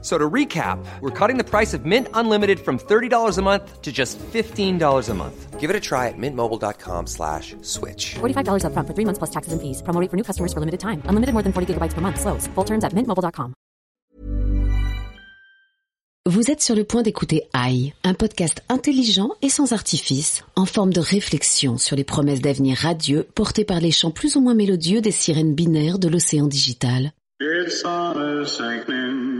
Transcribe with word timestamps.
So 0.00 0.16
to 0.16 0.30
recap, 0.30 0.78
we're 1.00 1.10
cutting 1.10 1.38
the 1.38 1.44
price 1.44 1.74
of 1.74 1.84
Mint 1.84 2.06
Unlimited 2.14 2.60
from 2.60 2.78
$30 2.78 3.36
a 3.36 3.42
month 3.42 3.82
to 3.82 3.90
just 3.90 4.16
$15 4.32 5.08
a 5.08 5.14
month. 5.14 5.58
Give 5.58 5.70
it 5.70 5.74
a 5.74 5.80
try 5.80 6.06
at 6.06 6.14
mintmobile.com 6.16 7.08
slash 7.08 7.56
switch. 7.62 8.14
$45 8.20 8.62
upfront 8.62 8.86
for 8.86 8.94
three 8.94 9.04
months 9.04 9.18
plus 9.18 9.30
taxes 9.30 9.52
and 9.52 9.60
fees. 9.60 9.82
Promo 9.82 10.00
rate 10.00 10.10
for 10.10 10.16
new 10.16 10.22
customers 10.22 10.52
for 10.52 10.60
limited 10.60 10.78
time. 10.78 11.02
Unlimited 11.08 11.32
more 11.34 11.42
than 11.42 11.52
40 11.52 11.74
gigabytes 11.74 11.94
per 11.94 12.00
month. 12.00 12.20
Slows. 12.20 12.46
Full 12.54 12.64
terms 12.64 12.84
at 12.84 12.94
mintmobile.com. 12.94 13.54
Vous 16.28 16.50
êtes 16.50 16.60
sur 16.60 16.76
le 16.76 16.84
point 16.84 17.00
d'écouter 17.00 17.44
AI, 17.54 17.94
un 18.04 18.12
podcast 18.12 18.62
intelligent 18.68 19.30
et 19.40 19.48
sans 19.48 19.72
artifice, 19.72 20.44
en 20.56 20.66
forme 20.66 20.92
de 20.92 21.00
réflexion 21.00 21.78
sur 21.78 21.96
les 21.96 22.04
promesses 22.04 22.42
d'avenir 22.42 22.76
radieux 22.76 23.26
portées 23.34 23.64
par 23.64 23.80
les 23.80 23.90
chants 23.90 24.10
plus 24.10 24.36
ou 24.36 24.42
moins 24.42 24.52
mélodieux 24.54 25.00
des 25.00 25.10
sirènes 25.10 25.54
binaires 25.54 25.98
de 25.98 26.06
l'océan 26.06 26.46
digital. 26.46 27.12
It's 27.40 27.80
summer 27.80 28.44
sinking, 28.46 29.37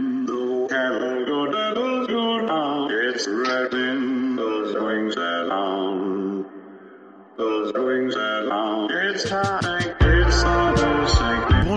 go. 2.47 2.87
It's 2.91 3.27
those 3.27 4.75
wings 4.75 5.15
those 7.37 7.73
wings. 7.73 8.15
It's 8.17 9.29
time, 9.29 9.95
it's 10.01 10.41
sinking. 10.41 10.98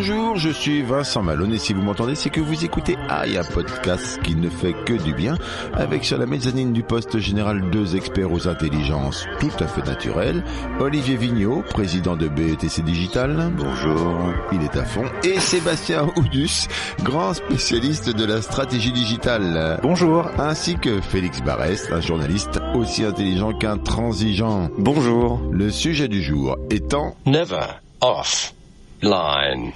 Bonjour, 0.04 0.36
je 0.36 0.50
suis 0.50 0.82
Vincent 0.82 1.22
Malone 1.22 1.54
et 1.54 1.58
si 1.58 1.72
vous 1.72 1.80
m'entendez, 1.80 2.16
c'est 2.16 2.28
que 2.28 2.40
vous 2.40 2.64
écoutez 2.64 2.96
AI, 3.08 3.36
un 3.36 3.44
podcast 3.44 4.20
qui 4.24 4.34
ne 4.34 4.50
fait 4.50 4.72
que 4.72 4.94
du 4.94 5.14
bien, 5.14 5.36
avec 5.74 6.04
sur 6.04 6.18
la 6.18 6.26
mezzanine 6.26 6.72
du 6.72 6.82
poste 6.82 7.20
général 7.20 7.70
deux 7.70 7.94
experts 7.94 8.32
aux 8.32 8.48
intelligences 8.48 9.24
tout 9.38 9.52
à 9.60 9.68
fait 9.68 9.86
naturelles, 9.86 10.42
Olivier 10.80 11.14
Vigneault, 11.14 11.62
président 11.70 12.16
de 12.16 12.26
BETC 12.26 12.82
Digital. 12.82 13.52
Bonjour. 13.56 14.32
Il 14.50 14.62
est 14.62 14.76
à 14.76 14.84
fond. 14.84 15.04
Et 15.22 15.38
Sébastien 15.38 16.08
Oudus, 16.16 16.66
grand 17.04 17.32
spécialiste 17.32 18.10
de 18.10 18.24
la 18.24 18.42
stratégie 18.42 18.90
digitale. 18.90 19.78
Bonjour. 19.84 20.26
Ainsi 20.36 20.78
que 20.78 21.00
Félix 21.00 21.42
Barès, 21.42 21.92
un 21.92 22.00
journaliste 22.00 22.58
aussi 22.74 23.04
intelligent 23.04 23.52
qu'un 23.52 23.78
transigeant. 23.78 24.68
Bonjour. 24.78 25.40
Le 25.52 25.70
sujet 25.70 26.08
du 26.08 26.24
jour 26.24 26.58
étant 26.70 27.14
Never 27.24 27.66
off 28.00 28.52
line. 29.00 29.72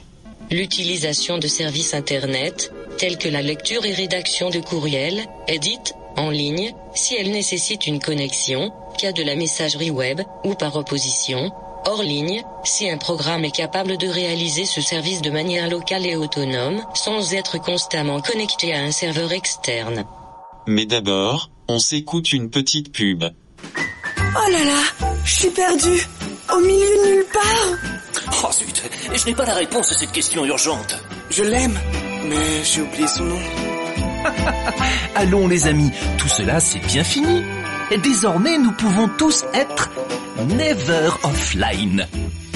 L'utilisation 0.50 1.38
de 1.38 1.48
services 1.48 1.94
Internet, 1.94 2.72
tels 2.98 3.18
que 3.18 3.28
la 3.28 3.42
lecture 3.42 3.84
et 3.84 3.92
rédaction 3.92 4.50
de 4.50 4.60
courriels, 4.60 5.24
est 5.48 5.58
dite 5.58 5.94
en 6.16 6.30
ligne 6.30 6.72
si 6.94 7.14
elle 7.16 7.30
nécessite 7.30 7.86
une 7.86 7.98
connexion, 7.98 8.72
cas 8.98 9.12
de 9.12 9.22
la 9.22 9.34
messagerie 9.34 9.90
web, 9.90 10.20
ou 10.44 10.54
par 10.54 10.76
opposition, 10.76 11.50
hors 11.84 12.02
ligne, 12.02 12.42
si 12.64 12.88
un 12.88 12.96
programme 12.96 13.44
est 13.44 13.54
capable 13.54 13.96
de 13.96 14.06
réaliser 14.06 14.64
ce 14.64 14.80
service 14.80 15.20
de 15.20 15.30
manière 15.30 15.68
locale 15.68 16.06
et 16.06 16.16
autonome, 16.16 16.82
sans 16.94 17.34
être 17.34 17.58
constamment 17.58 18.20
connecté 18.20 18.72
à 18.72 18.82
un 18.82 18.92
serveur 18.92 19.32
externe. 19.32 20.04
Mais 20.66 20.86
d'abord, 20.86 21.50
on 21.68 21.78
s'écoute 21.78 22.32
une 22.32 22.50
petite 22.50 22.92
pub. 22.92 23.24
Oh 23.74 24.50
là 24.50 24.64
là, 24.64 25.08
je 25.24 25.32
suis 25.32 25.50
perdue. 25.50 26.06
Au 26.52 26.60
milieu 26.60 26.96
de 26.96 27.10
nulle 27.10 27.26
part. 27.32 28.44
Oh 28.44 28.52
zut, 28.52 28.82
je 29.14 29.26
n'ai 29.26 29.34
pas 29.34 29.44
la 29.44 29.54
réponse 29.54 29.90
à 29.90 29.94
cette 29.94 30.12
question 30.12 30.44
urgente. 30.44 30.96
Je 31.30 31.42
l'aime, 31.42 31.78
mais 32.28 32.64
j'ai 32.64 32.82
oublié 32.82 33.06
son 33.06 33.24
nom. 33.24 33.38
Allons 35.14 35.48
les 35.48 35.66
amis, 35.66 35.90
tout 36.18 36.28
cela 36.28 36.60
c'est 36.60 36.80
bien 36.80 37.04
fini. 37.04 37.42
Et 37.90 37.98
désormais 37.98 38.58
nous 38.58 38.72
pouvons 38.72 39.08
tous 39.08 39.44
être 39.54 39.90
never 40.48 41.08
offline. 41.24 42.06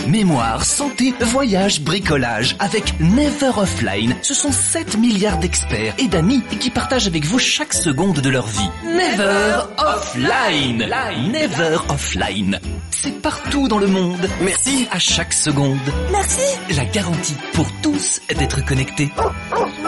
Mémoire, 0.06 0.64
santé, 0.64 1.14
voyage, 1.20 1.82
bricolage. 1.82 2.56
Avec 2.58 2.98
Never 3.00 3.50
Offline, 3.56 4.16
ce 4.22 4.34
sont 4.34 4.50
7 4.50 4.96
milliards 4.98 5.38
d'experts 5.38 5.94
et 5.98 6.08
d'amis 6.08 6.42
qui 6.58 6.70
partagent 6.70 7.06
avec 7.06 7.24
vous 7.24 7.38
chaque 7.38 7.74
seconde 7.74 8.20
de 8.20 8.28
leur 8.28 8.46
vie. 8.46 8.70
Never 8.84 9.58
Offline. 9.78 10.88
Never 11.30 11.76
Offline. 11.88 12.58
C'est 13.02 13.22
partout 13.22 13.66
dans 13.66 13.78
le 13.78 13.86
monde. 13.86 14.28
Merci. 14.42 14.86
À 14.90 14.98
chaque 14.98 15.32
seconde. 15.32 15.78
Merci. 16.12 16.58
La 16.76 16.84
garantie 16.84 17.36
pour 17.54 17.66
tous 17.82 18.20
d'être 18.28 18.62
connectés. 18.66 19.10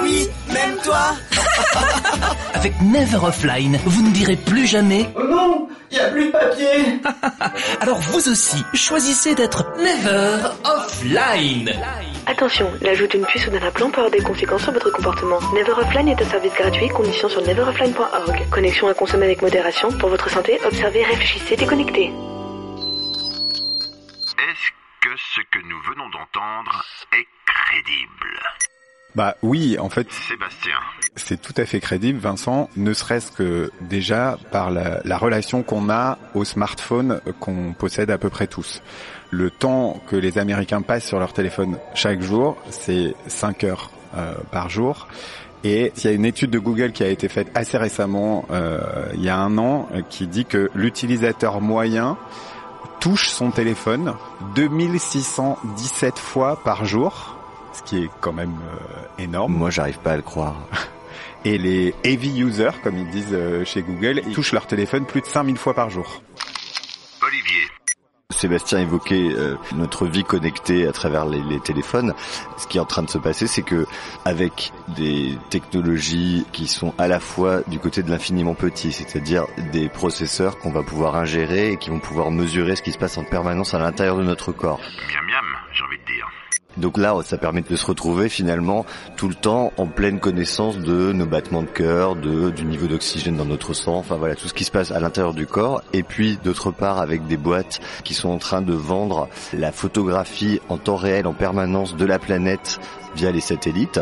Oui, 0.03 0.29
même 0.49 0.77
toi. 0.83 1.15
Avec 2.55 2.81
Never 2.81 3.19
Offline, 3.23 3.79
vous 3.85 4.03
ne 4.03 4.13
direz 4.13 4.37
plus 4.37 4.67
jamais 4.67 5.11
Oh 5.15 5.25
non, 5.25 5.69
il 5.91 6.01
a 6.01 6.09
plus 6.09 6.27
de 6.27 6.31
papier. 6.31 7.01
Alors 7.81 7.99
vous 7.99 8.31
aussi, 8.31 8.65
choisissez 8.73 9.35
d'être 9.35 9.67
Never 9.79 10.39
Offline. 10.65 11.71
Attention, 12.27 12.71
l'ajout 12.81 13.09
d'une 13.09 13.27
puce 13.27 13.47
ou 13.47 13.51
d'un 13.51 13.63
implant 13.63 13.91
peut 13.91 14.01
avoir 14.01 14.11
des 14.11 14.23
conséquences 14.23 14.63
sur 14.63 14.73
votre 14.73 14.91
comportement. 14.91 15.39
Never 15.55 15.73
Offline 15.73 16.09
est 16.09 16.23
un 16.23 16.31
service 16.31 16.55
gratuit, 16.55 16.89
conditions 16.89 17.29
sur 17.29 17.43
neveroffline.org. 17.43 18.49
Connexion 18.51 18.89
à 18.89 18.95
consommer 18.95 19.27
avec 19.27 19.43
modération. 19.43 19.91
Pour 19.99 20.09
votre 20.09 20.31
santé, 20.31 20.59
observez, 20.65 21.05
réfléchissez, 21.05 21.57
déconnectez. 21.57 22.11
Que 25.13 25.19
ce 25.19 25.41
que 25.51 25.59
nous 25.69 25.79
venons 25.83 26.09
d'entendre 26.09 26.85
est 27.13 27.27
crédible 27.45 28.41
Bah 29.15 29.35
oui, 29.43 29.77
en 29.79 29.91
fait, 29.91 30.11
Sébastien. 30.11 30.79
c'est 31.17 31.39
tout 31.43 31.53
à 31.59 31.67
fait 31.67 31.81
crédible, 31.81 32.19
Vincent, 32.19 32.71
ne 32.77 32.95
serait-ce 32.95 33.31
que 33.31 33.71
déjà 33.83 34.39
par 34.53 34.71
la, 34.71 35.03
la 35.05 35.19
relation 35.19 35.63
qu'on 35.63 35.91
a 35.91 36.17
au 36.35 36.47
smartphone 36.47 37.21
qu'on 37.41 37.75
possède 37.75 38.11
à 38.11 38.17
peu 38.17 38.31
près 38.31 38.47
tous. 38.47 38.83
Le 39.31 39.51
temps 39.51 40.03
que 40.09 40.17
les 40.17 40.39
Américains 40.39 40.81
passent 40.81 41.09
sur 41.09 41.19
leur 41.19 41.35
téléphone 41.35 41.79
chaque 41.95 42.23
jour, 42.23 42.57
c'est 42.71 43.15
5 43.27 43.65
heures 43.65 43.91
euh, 44.17 44.33
par 44.51 44.71
jour. 44.71 45.09
Et 45.63 45.93
il 45.95 46.05
y 46.05 46.09
a 46.09 46.13
une 46.13 46.25
étude 46.25 46.51
de 46.51 46.59
Google 46.59 46.93
qui 46.93 47.03
a 47.05 47.09
été 47.09 47.29
faite 47.29 47.49
assez 47.55 47.77
récemment, 47.77 48.47
euh, 48.51 48.81
il 49.13 49.23
y 49.23 49.29
a 49.29 49.37
un 49.37 49.59
an, 49.59 49.91
euh, 49.93 50.01
qui 50.09 50.27
dit 50.27 50.47
que 50.47 50.71
l'utilisateur 50.75 51.61
moyen 51.61 52.17
touche 53.03 53.31
son 53.31 53.51
téléphone 53.51 54.15
2617 54.55 56.21
fois 56.21 56.63
par 56.63 56.85
jour, 56.85 57.37
ce 57.73 57.83
qui 57.83 58.05
est 58.05 58.11
quand 58.21 58.33
même 58.33 58.55
euh, 58.63 59.23
énorme. 59.25 59.55
Moi, 59.55 59.71
j'arrive 59.71 59.99
pas 59.99 60.13
à 60.13 60.17
le 60.17 60.23
croire. 60.23 60.55
Et 61.45 61.59
les 61.59 61.97
heavy 62.05 62.39
users, 62.39 62.81
comme 62.85 62.97
ils 62.97 63.11
disent 63.11 63.33
euh, 63.33 63.65
chez 63.65 63.83
Google, 63.83 64.23
ils 64.25 64.33
touchent 64.33 64.53
leur 64.53 64.69
téléphone 64.69 65.05
plus 65.05 65.21
de 65.21 65.27
5000 65.27 65.57
fois 65.57 65.75
par 65.75 65.91
jour. 65.91 66.23
Sébastien 68.43 68.81
évoquait 68.81 69.31
euh, 69.37 69.55
notre 69.73 70.07
vie 70.09 70.25
connectée 70.25 70.89
à 70.89 70.91
travers 70.91 71.27
les, 71.27 71.41
les 71.43 71.61
téléphones. 71.61 72.13
Ce 72.57 72.67
qui 72.67 72.79
est 72.79 72.81
en 72.81 72.85
train 72.85 73.05
de 73.05 73.09
se 73.09 73.19
passer, 73.19 73.47
c'est 73.47 73.63
que 73.63 73.87
avec 74.25 74.73
des 74.89 75.39
technologies 75.49 76.45
qui 76.51 76.67
sont 76.67 76.93
à 76.99 77.07
la 77.07 77.21
fois 77.21 77.61
du 77.69 77.79
côté 77.79 78.03
de 78.03 78.11
l'infiniment 78.11 78.55
petit, 78.55 78.91
c'est-à-dire 78.91 79.47
des 79.71 79.89
processeurs 79.89 80.59
qu'on 80.59 80.73
va 80.73 80.83
pouvoir 80.83 81.15
ingérer 81.15 81.71
et 81.71 81.77
qui 81.77 81.91
vont 81.91 82.01
pouvoir 82.01 82.33
mesurer 82.33 82.75
ce 82.75 82.83
qui 82.83 82.91
se 82.91 82.99
passe 82.99 83.17
en 83.17 83.23
permanence 83.23 83.75
à 83.75 83.79
l'intérieur 83.79 84.17
de 84.17 84.25
notre 84.25 84.51
corps. 84.51 84.81
Miam 84.81 85.25
miam, 85.25 85.47
j'ai 85.73 85.85
envie 85.85 85.99
de 85.99 86.05
dire. 86.05 86.42
Donc 86.77 86.97
là, 86.97 87.15
ça 87.25 87.37
permet 87.37 87.63
de 87.63 87.77
se 87.77 87.87
retrouver 87.87 88.29
finalement 88.29 88.87
tout 89.17 89.29
le 89.29 89.35
temps 89.35 89.73
en 89.77 89.87
pleine 89.87 90.21
connaissance 90.21 90.79
de 90.79 91.13
nos 91.13 91.27
battements 91.27 91.63
de 91.63 91.69
cœur, 91.69 92.17
du 92.17 92.65
niveau 92.65 92.87
d'oxygène 92.87 93.37
dans 93.37 93.45
notre 93.45 93.75
sang, 93.75 93.97
enfin 93.97 94.17
voilà 94.17 94.35
tout 94.35 94.49
ce 94.49 94.55
qui 94.55 94.65
se 94.65 94.71
passe 94.71 94.91
à 94.91 95.01
l'intérieur 95.01 95.35
du 95.35 95.47
corps. 95.47 95.83
Et 95.93 96.03
puis 96.03 96.39
d'autre 96.43 96.71
part 96.71 96.99
avec 96.99 97.27
des 97.27 97.37
boîtes 97.37 97.81
qui 98.05 98.15
sont 98.15 98.31
en 98.31 98.39
train 98.39 98.63
de 98.63 98.73
vendre 98.73 99.29
la 99.53 99.73
photographie 99.73 100.61
en 100.69 100.79
temps 100.79 100.97
réel, 100.97 101.27
en 101.27 101.35
permanence 101.35 101.97
de 101.97 102.07
la 102.07 102.19
planète 102.19 102.81
via 103.15 103.31
les 103.31 103.41
satellites. 103.41 104.01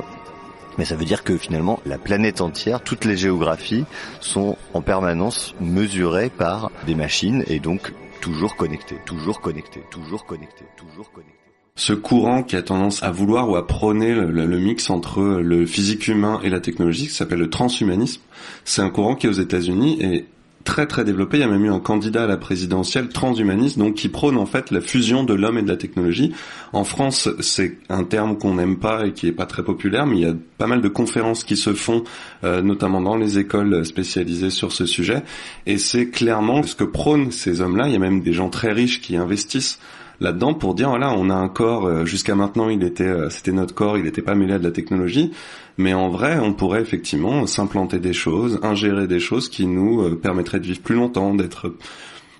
Mais 0.78 0.84
ça 0.84 0.94
veut 0.94 1.04
dire 1.04 1.24
que 1.24 1.36
finalement 1.36 1.80
la 1.84 1.98
planète 1.98 2.40
entière, 2.40 2.82
toutes 2.82 3.04
les 3.04 3.16
géographies 3.16 3.84
sont 4.20 4.56
en 4.74 4.80
permanence 4.80 5.54
mesurées 5.60 6.30
par 6.30 6.70
des 6.86 6.94
machines 6.94 7.44
et 7.48 7.58
donc 7.58 7.92
toujours 8.20 8.56
connectées, 8.56 9.00
toujours 9.04 9.40
connectées, 9.40 9.82
toujours 9.90 10.24
connectées, 10.24 10.66
toujours 10.76 11.10
connectées 11.10 11.39
ce 11.80 11.94
courant 11.94 12.42
qui 12.42 12.56
a 12.56 12.62
tendance 12.62 13.02
à 13.02 13.10
vouloir 13.10 13.48
ou 13.48 13.56
à 13.56 13.66
prôner 13.66 14.14
le, 14.14 14.58
mix 14.58 14.90
entre 14.90 15.22
le 15.22 15.64
physique 15.64 16.08
humain 16.08 16.38
et 16.44 16.50
la 16.50 16.60
technologie, 16.60 17.06
qui 17.06 17.14
s'appelle 17.14 17.38
le 17.38 17.48
transhumanisme. 17.48 18.20
C'est 18.66 18.82
un 18.82 18.90
courant 18.90 19.14
qui 19.14 19.28
aux 19.28 19.32
États-Unis 19.32 19.96
est 20.02 20.26
très 20.64 20.86
très 20.86 21.04
développé. 21.04 21.38
Il 21.38 21.40
y 21.40 21.44
a 21.44 21.48
même 21.48 21.64
eu 21.64 21.70
un 21.70 21.80
candidat 21.80 22.24
à 22.24 22.26
la 22.26 22.36
présidentielle 22.36 23.08
transhumaniste, 23.08 23.78
donc 23.78 23.94
qui 23.94 24.10
prône 24.10 24.36
en 24.36 24.44
fait 24.44 24.70
la 24.70 24.82
fusion 24.82 25.24
de 25.24 25.32
l'homme 25.32 25.56
et 25.56 25.62
de 25.62 25.68
la 25.68 25.78
technologie. 25.78 26.34
En 26.74 26.84
France, 26.84 27.30
c'est 27.40 27.78
un 27.88 28.04
terme 28.04 28.36
qu'on 28.36 28.56
n'aime 28.56 28.78
pas 28.78 29.06
et 29.06 29.12
qui 29.14 29.28
est 29.28 29.32
pas 29.32 29.46
très 29.46 29.64
populaire, 29.64 30.04
mais 30.04 30.16
il 30.16 30.22
y 30.22 30.30
a 30.30 30.34
pas 30.58 30.66
mal 30.66 30.82
de 30.82 30.88
conférences 30.88 31.44
qui 31.44 31.56
se 31.56 31.72
font, 31.72 32.04
euh, 32.44 32.60
notamment 32.60 33.00
dans 33.00 33.16
les 33.16 33.38
écoles 33.38 33.86
spécialisées 33.86 34.50
sur 34.50 34.72
ce 34.72 34.84
sujet. 34.84 35.22
Et 35.64 35.78
c'est 35.78 36.10
clairement 36.10 36.62
ce 36.62 36.74
que 36.74 36.84
prônent 36.84 37.30
ces 37.30 37.62
hommes-là. 37.62 37.86
Il 37.88 37.94
y 37.94 37.96
a 37.96 38.00
même 38.00 38.20
des 38.20 38.34
gens 38.34 38.50
très 38.50 38.70
riches 38.70 39.00
qui 39.00 39.16
investissent 39.16 39.78
là-dedans 40.20 40.54
pour 40.54 40.74
dire 40.74 40.90
voilà, 40.90 41.12
on 41.12 41.30
a 41.30 41.34
un 41.34 41.48
corps. 41.48 41.86
euh, 41.86 42.04
Jusqu'à 42.04 42.34
maintenant, 42.34 42.68
il 42.68 42.82
était, 42.82 43.04
euh, 43.04 43.30
c'était 43.30 43.52
notre 43.52 43.74
corps, 43.74 43.98
il 43.98 44.04
n'était 44.04 44.22
pas 44.22 44.34
mêlé 44.34 44.54
à 44.54 44.58
de 44.58 44.64
la 44.64 44.70
technologie. 44.70 45.32
Mais 45.78 45.94
en 45.94 46.08
vrai, 46.10 46.38
on 46.38 46.52
pourrait 46.52 46.82
effectivement 46.82 47.46
s'implanter 47.46 47.98
des 47.98 48.12
choses, 48.12 48.58
ingérer 48.62 49.06
des 49.06 49.20
choses 49.20 49.48
qui 49.48 49.66
nous 49.66 50.02
euh, 50.02 50.16
permettraient 50.20 50.60
de 50.60 50.66
vivre 50.66 50.80
plus 50.80 50.94
longtemps, 50.94 51.34
d'être, 51.34 51.74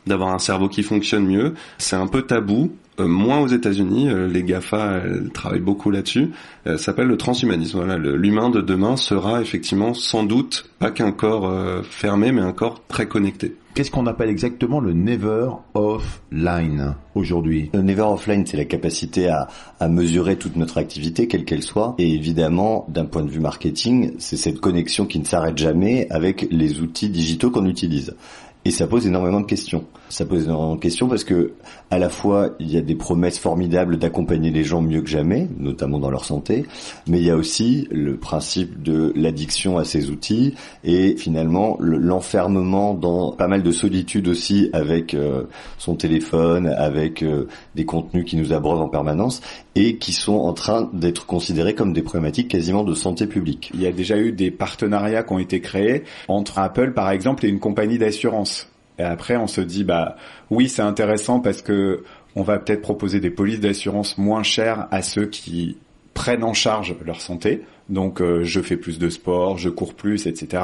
d'avoir 0.07 0.35
un 0.35 0.39
cerveau 0.39 0.69
qui 0.69 0.83
fonctionne 0.83 1.27
mieux. 1.27 1.55
C'est 1.79 1.97
un 1.97 2.07
peu 2.07 2.23
tabou. 2.23 2.73
Euh, 2.99 3.07
moins 3.07 3.41
aux 3.41 3.49
États-Unis, 3.49 4.09
euh, 4.09 4.27
les 4.27 4.43
Gafa 4.43 5.03
elles 5.05 5.31
travaillent 5.33 5.61
beaucoup 5.61 5.91
là-dessus. 5.91 6.31
Euh, 6.67 6.77
ça 6.77 6.87
s'appelle 6.87 7.07
le 7.07 7.17
transhumanisme. 7.17 7.79
Voilà, 7.79 7.97
l'humain 7.99 8.51
de 8.51 8.61
demain 8.61 8.97
sera 8.97 9.41
effectivement 9.41 9.95
sans 9.95 10.25
doute 10.25 10.71
pas 10.79 10.91
qu'un 10.91 11.13
corps 11.13 11.49
euh, 11.49 11.83
fermé, 11.83 12.33
mais 12.33 12.43
un 12.43 12.53
corps 12.53 12.83
très 12.89 13.07
connecté. 13.07 13.55
Qu'est-ce 13.75 13.93
qu'on 13.93 14.09
appelle 14.09 14.29
exactement 14.29 14.81
le 14.81 14.93
never 14.93 15.49
offline 15.75 16.97
aujourd'hui? 17.15 17.71
Le 17.73 17.83
never 17.83 18.03
offline, 18.03 18.45
c'est 18.45 18.57
la 18.57 18.65
capacité 18.65 19.29
à, 19.29 19.47
à 19.79 19.89
mesurer 19.89 20.37
toute 20.37 20.57
notre 20.57 20.79
activité, 20.79 21.29
quelle 21.29 21.45
qu'elle 21.45 21.63
soit. 21.63 21.95
Et 21.99 22.13
évidemment, 22.13 22.85
d'un 22.89 23.05
point 23.05 23.23
de 23.23 23.31
vue 23.31 23.39
marketing, 23.39 24.15
c'est 24.19 24.37
cette 24.37 24.59
connexion 24.59 25.07
qui 25.07 25.21
ne 25.21 25.25
s'arrête 25.25 25.57
jamais 25.57 26.09
avec 26.11 26.49
les 26.51 26.81
outils 26.81 27.11
digitaux 27.11 27.53
qu'on 27.53 27.67
utilise. 27.67 28.17
Et 28.67 28.71
ça 28.71 28.87
pose 28.87 29.07
énormément 29.07 29.41
de 29.41 29.47
questions. 29.47 29.85
Ça 30.11 30.27
pose 30.27 30.45
énormément 30.45 30.75
de 30.75 30.81
questions 30.81 31.09
parce 31.09 31.25
que, 31.25 31.53
à 31.91 31.99
la 31.99 32.11
fois, 32.11 32.51
il 32.61 32.71
y 32.71 32.77
a 32.77 32.83
des 32.83 32.95
promesses 32.95 33.39
formidables 33.39 33.97
d'accompagner 33.97 34.51
les 34.51 34.65
gens 34.65 34.83
mieux 34.83 35.01
que 35.01 35.09
jamais, 35.09 35.49
notamment 35.59 35.99
dans 35.99 36.11
leur 36.11 36.25
santé, 36.27 36.67
mais 37.09 37.21
il 37.21 37.25
y 37.25 37.31
a 37.31 37.37
aussi 37.37 37.89
le 37.91 38.17
principe 38.19 38.83
de 38.83 39.13
l'addiction 39.17 39.79
à 39.79 39.85
ces 39.85 40.11
outils 40.11 40.55
et 40.85 41.17
finalement 41.17 41.79
le- 41.81 41.97
l'enfermement 41.97 42.93
dans 42.93 43.33
pas 43.33 43.49
mal 43.49 43.63
de 43.63 43.71
solitude 43.73 44.29
aussi 44.29 44.69
avec 44.75 45.15
euh, 45.15 45.45
son 45.79 45.95
téléphone, 45.95 46.67
avec 46.67 47.23
euh, 47.23 47.47
des 47.77 47.87
contenus 47.87 48.27
qui 48.27 48.37
nous 48.37 48.53
abreuvent 48.53 48.81
en 48.83 48.89
permanence 48.89 49.41
et 49.75 49.97
qui 49.97 50.13
sont 50.13 50.35
en 50.37 50.53
train 50.53 50.91
d'être 50.93 51.25
considérés 51.25 51.75
comme 51.75 51.93
des 51.95 52.03
problématiques 52.03 52.49
quasiment 52.49 52.85
de 52.85 52.95
santé 52.95 53.27
publique. 53.27 53.71
Il 53.73 53.81
y 53.81 53.87
a 53.87 53.93
déjà 53.93 54.19
eu 54.19 54.33
des 54.33 54.51
partenariats 54.51 55.23
qui 55.23 55.33
ont 55.33 55.39
été 55.39 55.61
créés 55.63 56.03
entre 56.29 56.59
Apple, 56.59 56.93
par 56.93 57.11
exemple, 57.11 57.47
et 57.47 57.49
une 57.49 57.61
compagnie 57.61 57.97
d'assurance. 57.97 58.60
Et 58.99 59.03
après, 59.03 59.37
on 59.37 59.47
se 59.47 59.61
dit, 59.61 59.85
bah 59.85 60.17
oui, 60.51 60.69
c'est 60.69 60.83
intéressant 60.83 61.41
parce 61.41 61.63
que 61.63 62.05
on 62.37 62.43
va 62.43 62.59
peut-être 62.59 62.83
proposer 62.83 63.21
des 63.21 63.31
polices 63.31 63.61
d'assurance 63.61 64.19
moins 64.19 64.43
chères 64.43 64.87
à 64.91 65.03
ceux 65.03 65.27
qui 65.27 65.79
prennent 66.15 66.45
en 66.45 66.55
charge 66.55 66.95
leur 67.05 67.21
santé. 67.21 67.65
Donc, 67.91 68.21
euh, 68.23 68.45
je 68.45 68.61
fais 68.61 68.77
plus 68.77 68.99
de 68.99 69.09
sport, 69.11 69.59
je 69.59 69.69
cours 69.69 69.95
plus, 69.95 70.27
etc. 70.27 70.63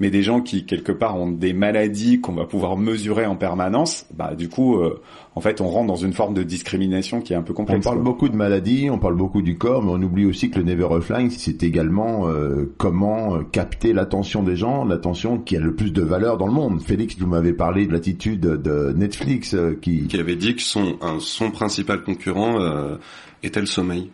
Mais 0.00 0.10
des 0.10 0.22
gens 0.22 0.40
qui 0.40 0.64
quelque 0.64 0.90
part 0.90 1.16
ont 1.20 1.30
des 1.30 1.52
maladies 1.52 2.20
qu'on 2.20 2.32
va 2.32 2.46
pouvoir 2.46 2.76
mesurer 2.78 3.26
en 3.26 3.36
permanence, 3.36 4.06
bah 4.14 4.34
du 4.34 4.48
coup, 4.48 4.76
euh, 4.78 5.00
en 5.34 5.40
fait, 5.42 5.60
on 5.60 5.68
rentre 5.68 5.86
dans 5.88 5.96
une 5.96 6.12
forme 6.14 6.32
de 6.34 6.42
discrimination 6.42 7.20
qui 7.20 7.34
est 7.34 7.36
un 7.36 7.42
peu 7.42 7.52
On 7.52 7.56
complexe. 7.56 7.84
parle 7.84 7.96
quoi. 7.96 8.04
beaucoup 8.04 8.28
de 8.30 8.36
maladies, 8.36 8.88
on 8.90 8.98
parle 8.98 9.16
beaucoup 9.16 9.42
du 9.42 9.56
corps, 9.58 9.82
mais 9.82 9.90
on 9.92 10.02
oublie 10.02 10.24
aussi 10.24 10.50
que 10.50 10.58
le 10.58 10.64
never 10.64 10.84
offline, 10.84 11.30
c'est 11.30 11.62
également 11.62 12.26
euh, 12.28 12.72
comment 12.78 13.36
euh, 13.36 13.42
capter 13.52 13.92
l'attention 13.92 14.42
des 14.42 14.56
gens, 14.56 14.84
l'attention 14.84 15.38
qui 15.38 15.56
a 15.56 15.60
le 15.60 15.74
plus 15.74 15.92
de 15.92 16.02
valeur 16.02 16.38
dans 16.38 16.46
le 16.46 16.52
monde. 16.54 16.80
Félix, 16.80 17.16
vous 17.18 17.26
m'avez 17.26 17.52
parlé 17.52 17.86
de 17.86 17.92
l'attitude 17.92 18.40
de 18.40 18.92
Netflix 18.96 19.54
euh, 19.54 19.78
qui... 19.80 20.06
Qui 20.06 20.18
avait 20.18 20.36
dit 20.36 20.54
que 20.56 20.62
son, 20.62 20.96
un- 21.02 21.20
son 21.20 21.50
principal 21.50 22.02
concurrent 22.02 22.60
euh, 22.60 22.96
était 23.42 23.60
le 23.60 23.66
sommeil, 23.66 24.10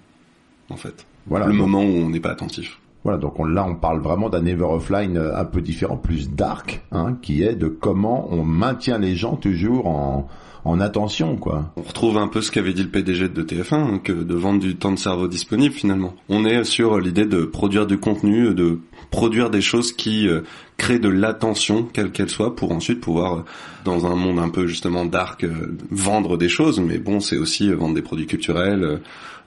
en 0.70 0.76
fait. 0.76 1.06
Voilà. 1.28 1.46
le 1.46 1.52
Donc- 1.52 1.60
moment 1.60 1.80
où 1.82 1.88
on 2.06 2.10
n'est 2.10 2.20
pas 2.20 2.30
attentif. 2.30 2.78
Voilà, 3.04 3.18
donc 3.18 3.38
on, 3.38 3.44
là 3.44 3.64
on 3.66 3.76
parle 3.76 4.00
vraiment 4.00 4.28
d'un 4.28 4.42
never 4.42 4.64
offline 4.64 5.16
euh, 5.16 5.36
un 5.38 5.44
peu 5.44 5.60
différent, 5.60 5.96
plus 5.96 6.30
dark, 6.30 6.82
hein, 6.90 7.16
qui 7.22 7.42
est 7.42 7.54
de 7.54 7.68
comment 7.68 8.26
on 8.32 8.42
maintient 8.42 8.98
les 8.98 9.14
gens 9.14 9.36
toujours 9.36 9.86
en, 9.86 10.26
en 10.68 10.80
attention, 10.80 11.36
quoi. 11.36 11.72
On 11.76 11.82
retrouve 11.82 12.18
un 12.18 12.28
peu 12.28 12.42
ce 12.42 12.50
qu'avait 12.50 12.74
dit 12.74 12.82
le 12.82 12.90
PDG 12.90 13.28
de 13.28 13.42
TF1, 13.42 13.74
hein, 13.74 14.00
que 14.02 14.12
de 14.12 14.34
vendre 14.34 14.60
du 14.60 14.76
temps 14.76 14.92
de 14.92 14.98
cerveau 14.98 15.26
disponible 15.26 15.74
finalement. 15.74 16.14
On 16.28 16.44
est 16.44 16.62
sur 16.64 16.98
l'idée 16.98 17.24
de 17.24 17.42
produire 17.42 17.86
du 17.86 17.98
contenu, 17.98 18.54
de 18.54 18.78
produire 19.10 19.48
des 19.48 19.62
choses 19.62 19.92
qui 19.92 20.28
euh, 20.28 20.42
créent 20.76 20.98
de 20.98 21.08
l'attention, 21.08 21.88
quelle 21.90 22.12
qu'elle 22.12 22.28
soit, 22.28 22.54
pour 22.54 22.72
ensuite 22.72 23.00
pouvoir, 23.00 23.38
euh, 23.38 23.42
dans 23.84 24.06
un 24.06 24.14
monde 24.14 24.38
un 24.38 24.50
peu 24.50 24.66
justement 24.66 25.06
dark, 25.06 25.44
euh, 25.44 25.76
vendre 25.90 26.36
des 26.36 26.48
choses. 26.48 26.80
Mais 26.80 26.98
bon, 26.98 27.20
c'est 27.20 27.38
aussi 27.38 27.70
euh, 27.70 27.76
vendre 27.76 27.94
des 27.94 28.02
produits 28.02 28.26
culturels, 28.26 29.00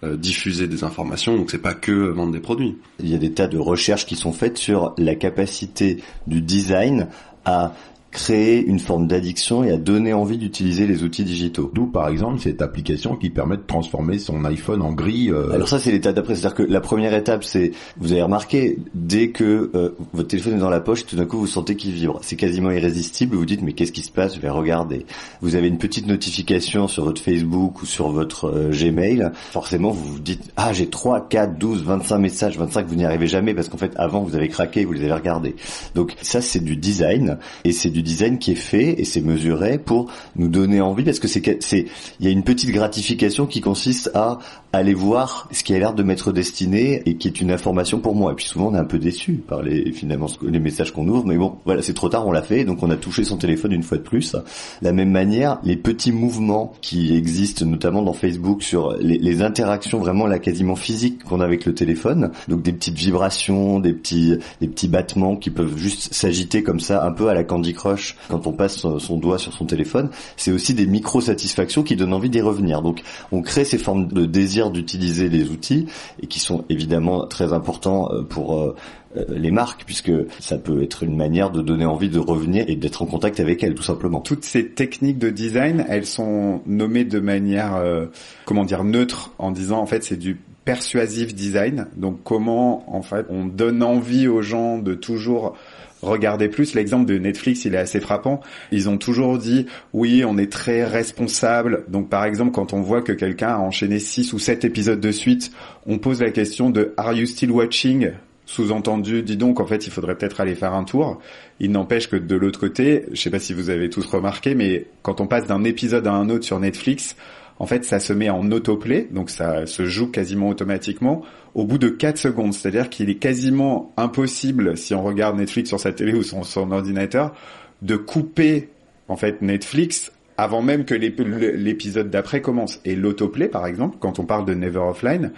euh, 0.03 0.17
diffuser 0.17 0.67
des 0.67 0.83
informations. 0.83 1.35
Donc 1.37 1.51
c'est 1.51 1.61
pas 1.61 1.75
que 1.75 1.91
vendre 1.91 2.31
des 2.31 2.39
produits. 2.39 2.77
Il 2.99 3.09
y 3.09 3.13
a 3.13 3.19
des 3.19 3.33
tas 3.33 3.47
de 3.47 3.59
recherches 3.59 4.07
qui 4.07 4.15
sont 4.15 4.33
faites 4.33 4.57
sur 4.57 4.95
la 4.97 5.13
capacité 5.13 6.01
du 6.25 6.41
design 6.41 7.07
à 7.45 7.73
créer 8.11 8.63
une 8.63 8.79
forme 8.79 9.07
d'addiction 9.07 9.63
et 9.63 9.71
à 9.71 9.77
donner 9.77 10.13
envie 10.13 10.37
d'utiliser 10.37 10.85
les 10.85 11.03
outils 11.03 11.23
digitaux. 11.23 11.71
D'où 11.73 11.87
par 11.87 12.09
exemple 12.09 12.39
cette 12.39 12.61
application 12.61 13.15
qui 13.15 13.29
permet 13.29 13.55
de 13.57 13.63
transformer 13.65 14.19
son 14.19 14.43
iPhone 14.45 14.81
en 14.81 14.91
gris. 14.91 15.31
euh, 15.31 15.51
Alors 15.53 15.69
ça 15.69 15.79
c'est 15.79 15.91
l'étape 15.91 16.15
d'après, 16.15 16.35
c'est-à-dire 16.35 16.55
que 16.55 16.63
la 16.63 16.81
première 16.81 17.13
étape 17.13 17.43
c'est, 17.43 17.71
vous 17.97 18.11
avez 18.11 18.21
remarqué, 18.21 18.77
dès 18.93 19.29
que 19.29 19.71
euh, 19.75 19.95
votre 20.13 20.27
téléphone 20.27 20.55
est 20.55 20.59
dans 20.59 20.69
la 20.69 20.81
poche, 20.81 21.05
tout 21.05 21.15
d'un 21.15 21.25
coup 21.25 21.37
vous 21.37 21.47
sentez 21.47 21.75
qu'il 21.75 21.91
vibre. 21.91 22.19
C'est 22.21 22.35
quasiment 22.35 22.71
irrésistible, 22.71 23.35
vous 23.35 23.45
dites 23.45 23.61
mais 23.61 23.73
qu'est-ce 23.73 23.93
qui 23.93 24.01
se 24.01 24.11
passe, 24.11 24.35
je 24.35 24.41
vais 24.41 24.49
regarder. 24.49 25.05
Vous 25.41 25.55
avez 25.55 25.69
une 25.69 25.77
petite 25.77 26.07
notification 26.07 26.87
sur 26.89 27.05
votre 27.05 27.21
Facebook 27.21 27.81
ou 27.81 27.85
sur 27.85 28.09
votre 28.09 28.45
euh, 28.45 28.71
Gmail, 28.71 29.31
forcément 29.51 29.91
vous 29.91 30.13
vous 30.13 30.19
dites 30.19 30.51
ah 30.57 30.73
j'ai 30.73 30.87
3, 30.87 31.29
4, 31.29 31.57
12, 31.57 31.83
25 31.83 32.17
messages, 32.17 32.57
25 32.57 32.87
vous 32.87 32.95
n'y 32.95 33.05
arrivez 33.05 33.27
jamais 33.27 33.53
parce 33.53 33.69
qu'en 33.69 33.77
fait 33.77 33.93
avant 33.95 34.21
vous 34.21 34.35
avez 34.35 34.49
craqué, 34.49 34.83
vous 34.83 34.93
les 34.93 35.03
avez 35.03 35.13
regardés. 35.13 35.55
Donc 35.95 36.15
ça 36.21 36.41
c'est 36.41 36.59
du 36.59 36.75
design 36.75 37.37
et 37.63 37.71
c'est 37.71 37.89
du 37.89 38.00
design 38.01 38.39
qui 38.39 38.51
est 38.51 38.55
fait 38.55 38.99
et 38.99 39.05
c'est 39.05 39.21
mesuré 39.21 39.77
pour 39.77 40.11
nous 40.35 40.47
donner 40.47 40.81
envie 40.81 41.03
parce 41.03 41.19
que 41.19 41.27
c'est 41.27 41.63
c'est 41.63 41.85
il 42.19 42.25
y 42.25 42.29
a 42.29 42.31
une 42.31 42.43
petite 42.43 42.71
gratification 42.71 43.45
qui 43.45 43.61
consiste 43.61 44.11
à 44.13 44.39
aller 44.73 44.93
voir 44.93 45.47
ce 45.51 45.63
qui 45.63 45.73
a 45.73 45.79
l'air 45.79 45.93
de 45.93 46.03
m'être 46.03 46.31
destiné 46.31 47.01
et 47.05 47.15
qui 47.15 47.27
est 47.27 47.41
une 47.41 47.51
information 47.51 47.99
pour 47.99 48.15
moi. 48.15 48.31
Et 48.31 48.35
puis 48.35 48.45
souvent 48.45 48.69
on 48.69 48.75
est 48.75 48.79
un 48.79 48.85
peu 48.85 48.99
déçu 48.99 49.33
par 49.33 49.61
les 49.61 49.91
finalement 49.91 50.27
les 50.43 50.59
messages 50.59 50.91
qu'on 50.91 51.07
ouvre, 51.07 51.25
mais 51.25 51.37
bon 51.37 51.57
voilà 51.65 51.81
c'est 51.81 51.93
trop 51.93 52.09
tard, 52.09 52.27
on 52.27 52.31
l'a 52.31 52.41
fait, 52.41 52.63
donc 52.63 52.81
on 52.83 52.89
a 52.89 52.95
touché 52.95 53.23
son 53.23 53.37
téléphone 53.37 53.73
une 53.73 53.83
fois 53.83 53.97
de 53.97 54.03
plus. 54.03 54.33
De 54.33 54.41
la 54.81 54.93
même 54.93 55.11
manière, 55.11 55.59
les 55.63 55.75
petits 55.75 56.11
mouvements 56.11 56.73
qui 56.81 57.15
existent 57.15 57.65
notamment 57.65 58.01
dans 58.01 58.13
Facebook 58.13 58.63
sur 58.63 58.95
les, 58.99 59.17
les 59.17 59.41
interactions 59.41 59.99
vraiment 59.99 60.25
là 60.27 60.39
quasiment 60.39 60.75
physiques 60.75 61.23
qu'on 61.23 61.41
a 61.41 61.45
avec 61.45 61.65
le 61.65 61.73
téléphone, 61.73 62.31
donc 62.47 62.61
des 62.61 62.71
petites 62.71 62.97
vibrations, 62.97 63.79
des 63.79 63.93
petits 63.93 64.37
des 64.61 64.67
petits 64.67 64.87
battements 64.87 65.35
qui 65.35 65.49
peuvent 65.49 65.77
juste 65.77 66.13
s'agiter 66.13 66.63
comme 66.63 66.79
ça 66.79 67.05
un 67.05 67.11
peu 67.11 67.27
à 67.27 67.33
la 67.33 67.43
Candy 67.43 67.73
Crush 67.73 68.15
quand 68.29 68.47
on 68.47 68.53
passe 68.53 68.77
son, 68.77 68.99
son 68.99 69.17
doigt 69.17 69.37
sur 69.37 69.53
son 69.53 69.65
téléphone, 69.65 70.09
c'est 70.37 70.51
aussi 70.51 70.73
des 70.73 70.85
micro 70.85 71.19
satisfactions 71.19 71.83
qui 71.83 71.95
donnent 71.95 72.13
envie 72.13 72.29
d'y 72.29 72.41
revenir. 72.41 72.81
Donc 72.81 73.01
on 73.31 73.41
crée 73.41 73.65
ces 73.65 73.77
formes 73.77 74.07
de 74.07 74.25
désir 74.25 74.60
d'utiliser 74.69 75.29
les 75.29 75.49
outils 75.49 75.87
et 76.21 76.27
qui 76.27 76.39
sont 76.39 76.65
évidemment 76.69 77.25
très 77.25 77.53
importants 77.53 78.11
euh, 78.11 78.21
pour 78.23 78.59
euh, 78.59 78.75
euh, 79.17 79.25
les 79.29 79.51
marques 79.51 79.83
puisque 79.85 80.11
ça 80.39 80.57
peut 80.57 80.83
être 80.83 81.03
une 81.03 81.15
manière 81.15 81.49
de 81.49 81.61
donner 81.61 81.85
envie 81.85 82.09
de 82.09 82.19
revenir 82.19 82.65
et 82.69 82.75
d'être 82.75 83.01
en 83.01 83.05
contact 83.05 83.39
avec 83.39 83.63
elles 83.63 83.75
tout 83.75 83.83
simplement. 83.83 84.21
toutes 84.21 84.45
ces 84.45 84.69
techniques 84.69 85.17
de 85.17 85.29
design, 85.29 85.85
elles 85.89 86.05
sont 86.05 86.61
nommées 86.65 87.03
de 87.03 87.19
manière, 87.19 87.75
euh, 87.75 88.05
comment 88.45 88.63
dire, 88.63 88.83
neutre, 88.83 89.31
en 89.37 89.51
disant 89.51 89.79
en 89.79 89.85
fait 89.85 90.03
c'est 90.03 90.17
du 90.17 90.39
persuasive 90.63 91.33
design. 91.33 91.87
Donc 91.97 92.19
comment 92.23 92.95
en 92.95 93.01
fait 93.01 93.25
on 93.29 93.45
donne 93.45 93.83
envie 93.83 94.27
aux 94.27 94.41
gens 94.41 94.77
de 94.77 94.93
toujours 94.93 95.57
regarder 96.01 96.49
plus. 96.49 96.73
L'exemple 96.73 97.05
de 97.05 97.17
Netflix, 97.17 97.65
il 97.65 97.75
est 97.75 97.79
assez 97.79 97.99
frappant. 97.99 98.41
Ils 98.71 98.89
ont 98.89 98.97
toujours 98.97 99.37
dit 99.37 99.65
oui, 99.93 100.23
on 100.25 100.37
est 100.37 100.51
très 100.51 100.83
responsable. 100.83 101.85
Donc 101.87 102.09
par 102.09 102.25
exemple, 102.25 102.51
quand 102.51 102.73
on 102.73 102.81
voit 102.81 103.01
que 103.01 103.11
quelqu'un 103.11 103.49
a 103.49 103.59
enchaîné 103.59 103.99
six 103.99 104.33
ou 104.33 104.39
sept 104.39 104.65
épisodes 104.65 104.99
de 104.99 105.11
suite, 105.11 105.51
on 105.85 105.97
pose 105.97 106.21
la 106.21 106.31
question 106.31 106.69
de 106.69 106.93
Are 106.97 107.13
you 107.13 107.25
still 107.25 107.51
watching? 107.51 108.11
Sous-entendu, 108.45 109.21
dis 109.21 109.37
donc, 109.37 109.61
en 109.61 109.65
fait, 109.65 109.87
il 109.87 109.91
faudrait 109.91 110.17
peut-être 110.17 110.41
aller 110.41 110.55
faire 110.55 110.73
un 110.73 110.83
tour. 110.83 111.21
Il 111.61 111.71
n'empêche 111.71 112.09
que 112.09 112.17
de 112.17 112.35
l'autre 112.35 112.59
côté, 112.59 113.05
je 113.13 113.21
sais 113.21 113.29
pas 113.29 113.39
si 113.39 113.53
vous 113.53 113.69
avez 113.69 113.89
tous 113.89 114.05
remarqué, 114.05 114.55
mais 114.55 114.87
quand 115.03 115.21
on 115.21 115.27
passe 115.27 115.47
d'un 115.47 115.63
épisode 115.63 116.05
à 116.05 116.11
un 116.11 116.29
autre 116.29 116.43
sur 116.43 116.59
Netflix, 116.59 117.15
en 117.61 117.67
fait, 117.67 117.85
ça 117.85 117.99
se 117.99 118.11
met 118.11 118.31
en 118.31 118.51
autoplay, 118.51 119.07
donc 119.11 119.29
ça 119.29 119.67
se 119.67 119.85
joue 119.85 120.07
quasiment 120.09 120.49
automatiquement 120.49 121.21
au 121.53 121.63
bout 121.63 121.77
de 121.77 121.89
4 121.89 122.17
secondes. 122.17 122.55
C'est-à-dire 122.55 122.89
qu'il 122.89 123.07
est 123.11 123.19
quasiment 123.19 123.93
impossible, 123.97 124.75
si 124.77 124.95
on 124.95 125.03
regarde 125.03 125.37
Netflix 125.37 125.69
sur 125.69 125.79
sa 125.79 125.93
télé 125.93 126.13
ou 126.15 126.23
sur 126.23 126.43
son 126.43 126.71
ordinateur, 126.71 127.35
de 127.83 127.95
couper, 127.97 128.69
en 129.07 129.15
fait, 129.15 129.43
Netflix 129.43 130.11
avant 130.37 130.63
même 130.63 130.85
que 130.85 130.95
l'ép- 130.95 131.21
l'épisode 131.21 132.09
d'après 132.09 132.41
commence. 132.41 132.81
Et 132.83 132.95
l'autoplay, 132.95 133.47
par 133.47 133.67
exemple, 133.67 133.97
quand 133.99 134.17
on 134.17 134.25
parle 134.25 134.45
de 134.45 134.55
Never 134.55 134.79
Offline, 134.79 135.31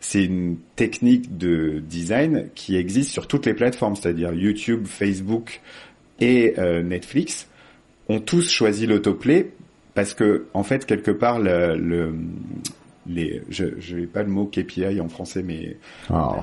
c'est 0.00 0.24
une 0.24 0.56
technique 0.76 1.36
de 1.36 1.80
design 1.86 2.48
qui 2.54 2.76
existe 2.76 3.10
sur 3.10 3.26
toutes 3.28 3.44
les 3.44 3.52
plateformes, 3.52 3.96
c'est-à-dire 3.96 4.32
YouTube, 4.32 4.86
Facebook 4.86 5.60
et 6.20 6.54
euh, 6.56 6.82
Netflix 6.82 7.48
ont 8.08 8.20
tous 8.20 8.48
choisi 8.50 8.86
l'autoplay 8.86 9.50
parce 9.96 10.14
que 10.14 10.46
en 10.54 10.62
fait 10.62 10.86
quelque 10.86 11.10
part 11.10 11.40
le, 11.40 11.76
le 11.76 12.14
les 13.08 13.42
je 13.48 13.64
je 13.80 13.96
n'ai 13.96 14.06
pas 14.06 14.22
le 14.22 14.28
mot 14.28 14.46
KPI 14.46 15.00
en 15.00 15.08
français 15.08 15.42
mais 15.42 15.76
Oh. 16.10 16.36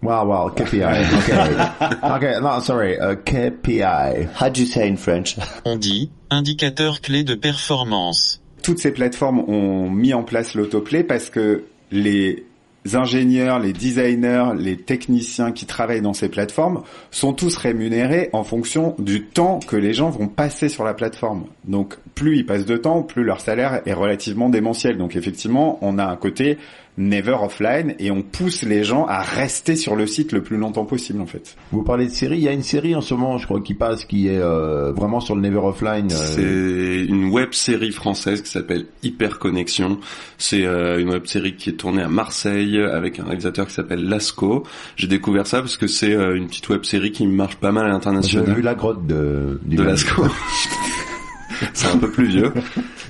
Wow, 0.00 0.26
wow, 0.28 0.50
KPI. 0.50 0.82
Okay. 1.18 2.30
okay, 2.30 2.40
no, 2.40 2.60
sorry, 2.60 2.96
uh, 3.00 3.16
KPI. 3.16 4.28
How 4.40 4.48
do 4.48 4.60
you 4.60 4.66
say 4.66 4.88
in 4.88 4.96
French? 4.96 5.36
On 5.64 5.74
dit 5.76 6.12
indicateur 6.30 7.00
clé 7.00 7.24
de 7.24 7.34
performance. 7.34 8.40
toutes 8.62 8.78
ces 8.78 8.92
plateformes 8.92 9.40
ont 9.48 9.90
mis 9.90 10.14
en 10.14 10.22
place 10.22 10.54
l'autoplay 10.54 11.02
parce 11.02 11.30
que 11.30 11.64
les 11.90 12.44
ingénieurs, 12.92 13.58
les 13.58 13.72
designers, 13.72 14.52
les 14.56 14.76
techniciens 14.76 15.52
qui 15.52 15.66
travaillent 15.66 16.00
dans 16.00 16.12
ces 16.12 16.28
plateformes 16.28 16.82
sont 17.10 17.32
tous 17.32 17.56
rémunérés 17.56 18.30
en 18.32 18.44
fonction 18.44 18.94
du 18.98 19.24
temps 19.24 19.60
que 19.60 19.76
les 19.76 19.92
gens 19.92 20.10
vont 20.10 20.28
passer 20.28 20.68
sur 20.68 20.84
la 20.84 20.94
plateforme. 20.94 21.44
Donc 21.64 21.96
plus 22.14 22.38
ils 22.38 22.46
passent 22.46 22.66
de 22.66 22.76
temps, 22.76 23.02
plus 23.02 23.24
leur 23.24 23.40
salaire 23.40 23.82
est 23.84 23.92
relativement 23.92 24.48
démentiel. 24.48 24.96
Donc 24.96 25.16
effectivement, 25.16 25.78
on 25.82 25.98
a 25.98 26.04
un 26.04 26.16
côté 26.16 26.58
never 26.98 27.36
offline 27.40 27.94
et 27.98 28.10
on 28.10 28.22
pousse 28.22 28.62
les 28.62 28.84
gens 28.84 29.06
à 29.06 29.22
rester 29.22 29.76
sur 29.76 29.96
le 29.96 30.06
site 30.06 30.32
le 30.32 30.42
plus 30.42 30.56
longtemps 30.56 30.84
possible 30.84 31.20
en 31.20 31.26
fait. 31.26 31.56
Vous 31.72 31.82
parlez 31.82 32.06
de 32.06 32.10
série, 32.10 32.36
il 32.38 32.42
y 32.42 32.48
a 32.48 32.52
une 32.52 32.62
série 32.62 32.94
en 32.94 33.00
ce 33.00 33.14
moment, 33.14 33.38
je 33.38 33.46
crois, 33.46 33.60
qui 33.60 33.74
passe, 33.74 34.04
qui 34.04 34.28
est 34.28 34.38
euh, 34.38 34.92
vraiment 34.92 35.20
sur 35.20 35.34
le 35.36 35.40
never 35.40 35.58
offline. 35.58 36.08
euh, 36.12 36.16
C'est 36.16 37.04
une 37.10 37.30
web 37.30 37.52
série 37.52 37.92
française 37.92 38.42
qui 38.42 38.50
s'appelle 38.50 38.86
Hyper 39.02 39.38
Connexion. 39.38 39.98
C'est 40.38 40.66
euh, 40.66 41.00
une 41.00 41.10
web 41.10 41.26
série 41.26 41.54
qui 41.56 41.70
est 41.70 41.74
tournée 41.74 42.02
à 42.02 42.08
Marseille 42.08 42.78
avec 42.78 43.18
un 43.20 43.24
réalisateur 43.24 43.66
qui 43.68 43.74
s'appelle 43.74 44.04
Lasco. 44.04 44.64
J'ai 44.96 45.06
découvert 45.06 45.46
ça 45.46 45.60
parce 45.60 45.76
que 45.76 45.86
c'est 45.86 46.12
euh, 46.12 46.36
une 46.36 46.48
petite 46.48 46.68
web 46.68 46.84
série 46.84 47.12
qui 47.12 47.26
marche 47.26 47.56
pas 47.56 47.72
mal 47.72 47.84
à 47.84 47.88
J'ai 47.88 47.92
l'international. 47.92 48.54
vu 48.56 48.62
la 48.62 48.74
grotte 48.74 49.06
de, 49.06 49.60
de 49.64 49.82
Lasco. 49.82 50.24
c'est 51.72 51.88
un 51.88 51.98
peu 51.98 52.10
plus 52.10 52.26
vieux. 52.26 52.52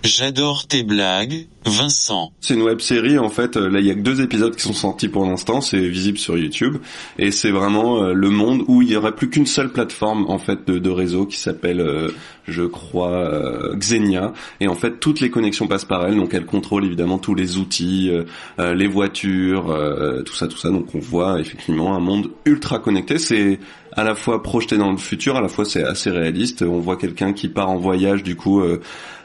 J'adore 0.04 0.66
tes 0.66 0.82
blagues, 0.84 1.46
C'est 2.40 2.54
une 2.54 2.62
web 2.62 2.80
série 2.80 3.18
en 3.18 3.28
fait. 3.28 3.56
euh, 3.56 3.68
Là, 3.68 3.80
il 3.80 3.86
y 3.86 3.90
a 3.90 3.94
que 3.94 4.00
deux 4.00 4.20
épisodes 4.20 4.54
qui 4.54 4.62
sont 4.62 4.72
sortis 4.72 5.08
pour 5.08 5.24
l'instant. 5.26 5.60
C'est 5.60 5.88
visible 5.88 6.18
sur 6.18 6.36
YouTube 6.36 6.76
et 7.18 7.30
c'est 7.30 7.50
vraiment 7.50 8.02
euh, 8.02 8.12
le 8.12 8.30
monde 8.30 8.62
où 8.68 8.82
il 8.82 8.90
y 8.90 8.96
aurait 8.96 9.14
plus 9.14 9.30
qu'une 9.30 9.46
seule 9.46 9.70
plateforme 9.70 10.26
en 10.28 10.38
fait 10.38 10.66
de, 10.66 10.90
réseau 10.90 11.26
qui 11.26 11.36
s'appelle, 11.36 11.80
euh, 11.80 12.10
je 12.46 12.62
crois, 12.64 13.30
Xenia. 13.74 14.32
Et 14.60 14.68
en 14.68 14.74
fait, 14.74 15.00
toutes 15.00 15.20
les 15.20 15.30
connexions 15.30 15.66
passent 15.66 15.84
par 15.84 16.06
elle. 16.06 16.16
Donc, 16.16 16.32
elle 16.34 16.46
contrôle 16.46 16.84
évidemment 16.84 17.18
tous 17.18 17.34
les 17.34 17.58
outils, 17.58 18.10
les 18.58 18.86
voitures, 18.86 19.66
tout 20.24 20.34
ça, 20.34 20.48
tout 20.48 20.56
ça. 20.56 20.70
Donc, 20.70 20.94
on 20.94 20.98
voit 20.98 21.40
effectivement 21.40 21.94
un 21.94 22.00
monde 22.00 22.30
ultra 22.46 22.78
connecté. 22.78 23.18
C'est 23.18 23.60
à 23.92 24.02
la 24.02 24.14
fois 24.14 24.42
projeté 24.42 24.78
dans 24.78 24.90
le 24.90 24.96
futur, 24.96 25.36
à 25.36 25.42
la 25.42 25.48
fois 25.48 25.66
c'est 25.66 25.84
assez 25.84 26.10
réaliste. 26.10 26.62
On 26.62 26.80
voit 26.80 26.96
quelqu'un 26.96 27.34
qui 27.34 27.48
part 27.48 27.68
en 27.68 27.76
voyage, 27.76 28.22
du 28.22 28.34
coup. 28.34 28.62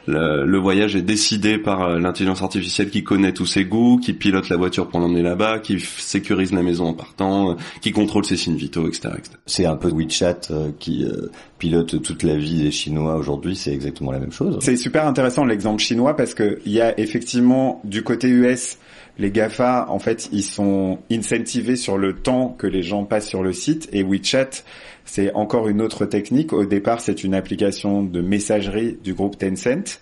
le, 0.06 0.58
voyage 0.58 0.96
est 0.96 1.02
décidé 1.02 1.58
par 1.58 1.82
euh, 1.82 1.98
l'intelligence 2.34 2.42
artificielle 2.42 2.90
qui 2.90 3.04
connaît 3.04 3.32
tous 3.32 3.46
ses 3.46 3.64
goûts, 3.64 3.98
qui 3.98 4.12
pilote 4.12 4.48
la 4.48 4.56
voiture 4.56 4.88
pour 4.88 5.00
l'emmener 5.00 5.22
là-bas, 5.22 5.58
qui 5.60 5.80
sécurise 5.80 6.52
la 6.52 6.62
maison 6.62 6.86
en 6.86 6.92
partant, 6.92 7.50
euh, 7.50 7.54
qui 7.80 7.92
contrôle 7.92 8.24
ses 8.24 8.36
signes 8.36 8.56
vitaux, 8.56 8.88
etc. 8.88 9.10
etc. 9.18 9.36
C'est 9.46 9.66
un 9.66 9.76
peu 9.76 9.88
WeChat 9.88 10.50
euh, 10.50 10.70
qui 10.78 11.04
euh, 11.04 11.30
pilote 11.58 12.02
toute 12.02 12.22
la 12.22 12.36
vie 12.36 12.62
des 12.62 12.70
Chinois 12.70 13.16
aujourd'hui, 13.16 13.56
c'est 13.56 13.72
exactement 13.72 14.12
la 14.12 14.18
même 14.18 14.32
chose. 14.32 14.58
C'est 14.60 14.76
super 14.76 15.06
intéressant 15.06 15.44
l'exemple 15.44 15.82
chinois 15.82 16.16
parce 16.16 16.34
que 16.34 16.60
il 16.66 16.72
y 16.72 16.80
a 16.80 16.98
effectivement 16.98 17.80
du 17.84 18.02
côté 18.02 18.28
US 18.28 18.78
les 19.16 19.30
GAFA, 19.30 19.86
en 19.88 20.00
fait, 20.00 20.28
ils 20.32 20.42
sont 20.42 20.98
incentivés 21.10 21.76
sur 21.76 21.98
le 21.98 22.14
temps 22.14 22.48
que 22.58 22.66
les 22.66 22.82
gens 22.82 23.04
passent 23.04 23.28
sur 23.28 23.44
le 23.44 23.52
site 23.52 23.88
et 23.92 24.02
WeChat, 24.02 24.64
c'est 25.04 25.32
encore 25.34 25.68
une 25.68 25.80
autre 25.80 26.04
technique. 26.04 26.52
Au 26.52 26.64
départ, 26.64 27.00
c'est 27.00 27.22
une 27.22 27.34
application 27.34 28.02
de 28.02 28.20
messagerie 28.20 28.98
du 29.04 29.14
groupe 29.14 29.38
Tencent. 29.38 30.00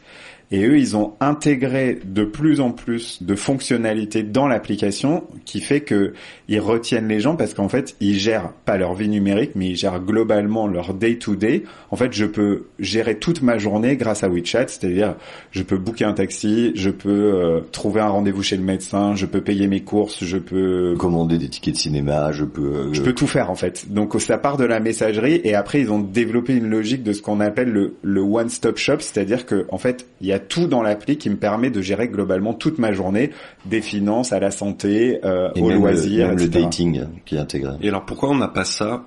Et 0.53 0.67
eux, 0.67 0.79
ils 0.79 0.97
ont 0.97 1.15
intégré 1.19 1.99
de 2.05 2.25
plus 2.25 2.61
en 2.61 2.73
plus 2.73 3.23
de 3.23 3.35
fonctionnalités 3.35 4.23
dans 4.23 4.47
l'application 4.47 5.25
qui 5.47 5.61
fait 5.61 5.81
que 5.81 6.13
ils 6.49 6.61
retiennent 6.61 7.09
les 7.09 7.21
gens 7.21 7.37
parce 7.37 7.55
qu'en 7.55 7.71
fait, 7.71 7.97
ils 8.01 8.19
gèrent 8.19 8.53
pas 8.67 8.77
leur 8.77 8.93
vie 8.93 9.09
numérique, 9.09 9.53
mais 9.55 9.71
ils 9.71 9.77
gèrent 9.77 10.01
globalement 10.01 10.67
leur 10.67 10.93
day 10.93 11.17
to 11.17 11.37
day. 11.37 11.65
En 11.91 11.97
fait, 11.97 12.13
je 12.13 12.27
peux 12.27 12.67
gérer 12.79 13.19
toute 13.19 13.41
ma 13.41 13.57
journée 13.57 13.97
grâce 13.97 14.25
à 14.25 14.29
WeChat, 14.29 14.69
c'est-à-dire 14.69 15.15
je 15.53 15.63
peux 15.63 15.79
booker 15.79 16.05
un 16.05 16.13
taxi, 16.13 16.73
je 16.75 16.91
peux 16.91 17.09
euh, 17.09 17.61
trouver 17.73 18.03
un 18.03 18.09
rendez-vous 18.09 18.43
chez 18.43 18.59
le 18.59 18.63
médecin, 18.63 19.15
je 19.15 19.25
peux 19.25 19.41
payer 19.41 19.69
mes 19.69 19.81
courses, 19.81 20.23
je 20.23 20.37
peux 20.37 20.95
commander 20.99 21.39
des 21.39 21.49
tickets 21.49 21.75
de 21.75 21.79
cinéma, 21.79 22.31
je 22.33 22.45
peux 22.45 22.61
euh, 22.61 22.93
je 22.93 23.01
peux 23.01 23.15
tout 23.15 23.27
faire 23.27 23.51
en 23.51 23.55
fait. 23.55 23.91
Donc 23.91 24.21
ça 24.21 24.37
part 24.37 24.59
de 24.59 24.65
la 24.65 24.81
messagerie 24.81 25.41
et 25.45 25.55
après 25.55 25.81
ils 25.81 25.91
ont 25.91 26.01
développé 26.01 26.55
une 26.55 26.69
logique 26.69 27.03
de 27.03 27.15
ce 27.15 27.23
qu'on 27.23 27.41
appelle 27.41 27.71
le, 27.71 27.95
le 28.03 28.21
one-stop 28.21 28.77
shop, 28.77 28.97
c'est-à-dire 28.99 29.47
que 29.47 29.65
en 29.71 29.79
fait 29.79 30.07
il 30.21 30.27
y 30.27 30.33
a 30.33 30.42
tout 30.49 30.67
dans 30.67 30.83
l'appli 30.83 31.17
qui 31.17 31.31
me 31.31 31.37
permet 31.37 31.71
de 31.71 31.81
gérer 31.81 32.09
globalement 32.09 32.55
toute 32.55 32.79
ma 32.79 32.93
journée, 32.93 33.31
des 33.67 33.81
finances 33.81 34.33
à 34.33 34.41
la 34.41 34.51
santé, 34.51 35.21
euh, 35.25 35.51
même, 35.57 35.79
loisirs, 35.79 36.29
le, 36.29 36.35
même 36.35 36.45
le 36.45 36.49
dating 36.49 37.05
qui 37.25 37.37
est 37.37 37.39
intégré. 37.39 37.75
Et 37.81 37.89
alors 37.89 38.05
pourquoi 38.05 38.31
on 38.31 38.37
n'a 38.37 38.49
pas 38.49 38.65
ça, 38.65 39.05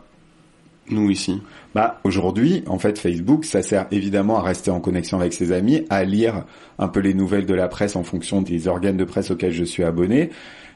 nous 0.89 1.09
ici? 1.09 1.41
Bah 1.73 1.99
aujourd'hui, 2.03 2.63
en 2.67 2.79
fait, 2.79 2.97
Facebook, 2.97 3.43
ça 3.43 3.61
sert 3.61 3.87
évidemment 3.91 4.37
à 4.37 4.41
rester 4.41 4.71
en 4.71 4.79
connexion 4.79 5.19
avec 5.19 5.33
ses 5.33 5.51
amis, 5.51 5.85
à 5.89 6.03
lire 6.03 6.45
un 6.79 6.87
peu 6.87 7.01
les 7.01 7.13
nouvelles 7.13 7.45
de 7.45 7.53
la 7.53 7.67
presse 7.67 7.95
en 7.95 8.03
fonction 8.03 8.41
des 8.41 8.67
organes 8.67 8.97
de 8.97 9.03
presse 9.03 9.31
auxquels 9.31 9.51
je 9.51 9.63
suis 9.63 9.83
abonné. 9.83 10.29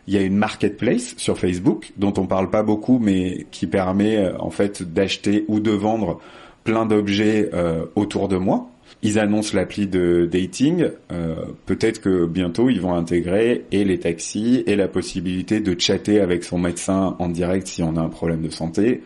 Il 0.07 0.13
y 0.13 0.17
a 0.17 0.21
une 0.21 0.35
marketplace 0.35 1.13
sur 1.17 1.37
Facebook 1.37 1.93
dont 1.97 2.13
on 2.17 2.25
parle 2.25 2.49
pas 2.49 2.63
beaucoup, 2.63 2.99
mais 2.99 3.45
qui 3.51 3.67
permet 3.67 4.17
euh, 4.17 4.37
en 4.39 4.49
fait 4.49 4.81
d'acheter 4.81 5.45
ou 5.47 5.59
de 5.59 5.71
vendre 5.71 6.19
plein 6.63 6.85
d'objets 6.85 7.49
euh, 7.53 7.85
autour 7.95 8.27
de 8.27 8.37
moi. 8.37 8.69
Ils 9.01 9.17
annoncent 9.17 9.55
l'appli 9.55 9.87
de 9.87 10.27
dating. 10.31 10.89
euh, 11.11 11.35
Peut-être 11.65 12.01
que 12.01 12.25
bientôt 12.25 12.69
ils 12.69 12.81
vont 12.81 12.93
intégrer 12.93 13.65
et 13.71 13.85
les 13.85 13.99
taxis 13.99 14.63
et 14.67 14.75
la 14.75 14.87
possibilité 14.87 15.61
de 15.61 15.79
chatter 15.79 16.19
avec 16.19 16.43
son 16.43 16.57
médecin 16.57 17.15
en 17.19 17.29
direct 17.29 17.67
si 17.67 17.81
on 17.81 17.95
a 17.95 18.01
un 18.01 18.09
problème 18.09 18.41
de 18.41 18.49
santé. 18.49 19.03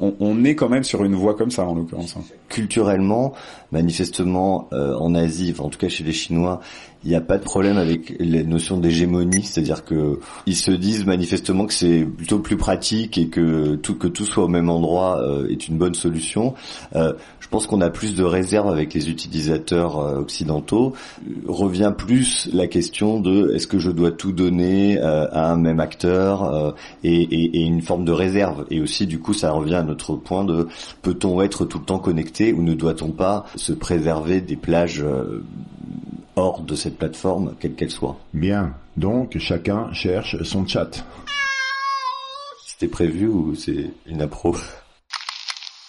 On, 0.00 0.44
est 0.44 0.54
quand 0.54 0.70
même 0.70 0.84
sur 0.84 1.04
une 1.04 1.14
voie 1.14 1.34
comme 1.34 1.50
ça 1.50 1.66
en 1.66 1.74
l'occurrence. 1.74 2.16
hein. 2.16 2.22
Culturellement, 2.48 3.34
manifestement, 3.70 4.68
euh, 4.72 4.94
en 4.94 5.14
Asie, 5.14 5.54
en 5.58 5.68
tout 5.68 5.78
cas 5.78 5.90
chez 5.90 6.04
les 6.04 6.12
Chinois, 6.12 6.60
il 7.04 7.10
n'y 7.10 7.16
a 7.16 7.20
pas 7.20 7.38
de 7.38 7.44
problème 7.44 7.76
avec 7.76 8.16
les 8.18 8.42
notions 8.42 8.76
d'hégémonie, 8.76 9.44
c'est-à-dire 9.44 9.84
que 9.84 10.18
ils 10.46 10.56
se 10.56 10.72
disent 10.72 11.06
manifestement 11.06 11.66
que 11.66 11.72
c'est 11.72 12.04
plutôt 12.04 12.40
plus 12.40 12.56
pratique 12.56 13.18
et 13.18 13.28
que 13.28 13.76
tout 13.76 13.94
que 13.94 14.08
tout 14.08 14.24
soit 14.24 14.44
au 14.44 14.48
même 14.48 14.68
endroit 14.68 15.20
euh, 15.22 15.48
est 15.48 15.68
une 15.68 15.78
bonne 15.78 15.94
solution. 15.94 16.54
Euh, 16.96 17.12
je 17.38 17.48
pense 17.48 17.68
qu'on 17.68 17.80
a 17.80 17.88
plus 17.88 18.16
de 18.16 18.24
réserve 18.24 18.68
avec 18.68 18.94
les 18.94 19.10
utilisateurs 19.10 20.00
euh, 20.00 20.18
occidentaux. 20.18 20.94
Revient 21.46 21.92
plus 21.96 22.48
la 22.52 22.66
question 22.66 23.20
de 23.20 23.52
est-ce 23.54 23.68
que 23.68 23.78
je 23.78 23.92
dois 23.92 24.10
tout 24.10 24.32
donner 24.32 24.98
à 25.00 25.50
un 25.50 25.56
même 25.56 25.80
acteur 25.80 26.74
et, 27.04 27.64
une 27.64 27.82
forme 27.82 28.04
de 28.04 28.12
réserve. 28.12 28.66
Et 28.70 28.80
aussi, 28.80 29.06
du 29.06 29.18
coup, 29.18 29.32
ça 29.32 29.50
revient 29.52 29.76
à 29.76 29.82
notre 29.82 30.16
point 30.16 30.44
de 30.44 30.68
peut-on 31.02 31.40
être 31.42 31.64
tout 31.64 31.78
le 31.78 31.84
temps 31.84 31.98
connecté 31.98 32.52
ou 32.52 32.62
ne 32.62 32.74
doit-on 32.74 33.10
pas 33.10 33.46
se 33.56 33.72
préserver 33.72 34.40
des 34.40 34.56
plages 34.56 35.04
hors 36.38 36.60
de 36.60 36.74
cette 36.76 36.98
plateforme, 36.98 37.56
quelle 37.60 37.74
qu'elle 37.74 37.90
soit 37.90 38.16
Bien. 38.32 38.74
Donc, 38.96 39.36
chacun 39.38 39.92
cherche 39.92 40.40
son 40.44 40.66
chat. 40.66 41.04
C'était 42.64 42.88
prévu 42.88 43.26
ou 43.26 43.54
c'est 43.56 43.90
une 44.06 44.22
appro? 44.22 44.56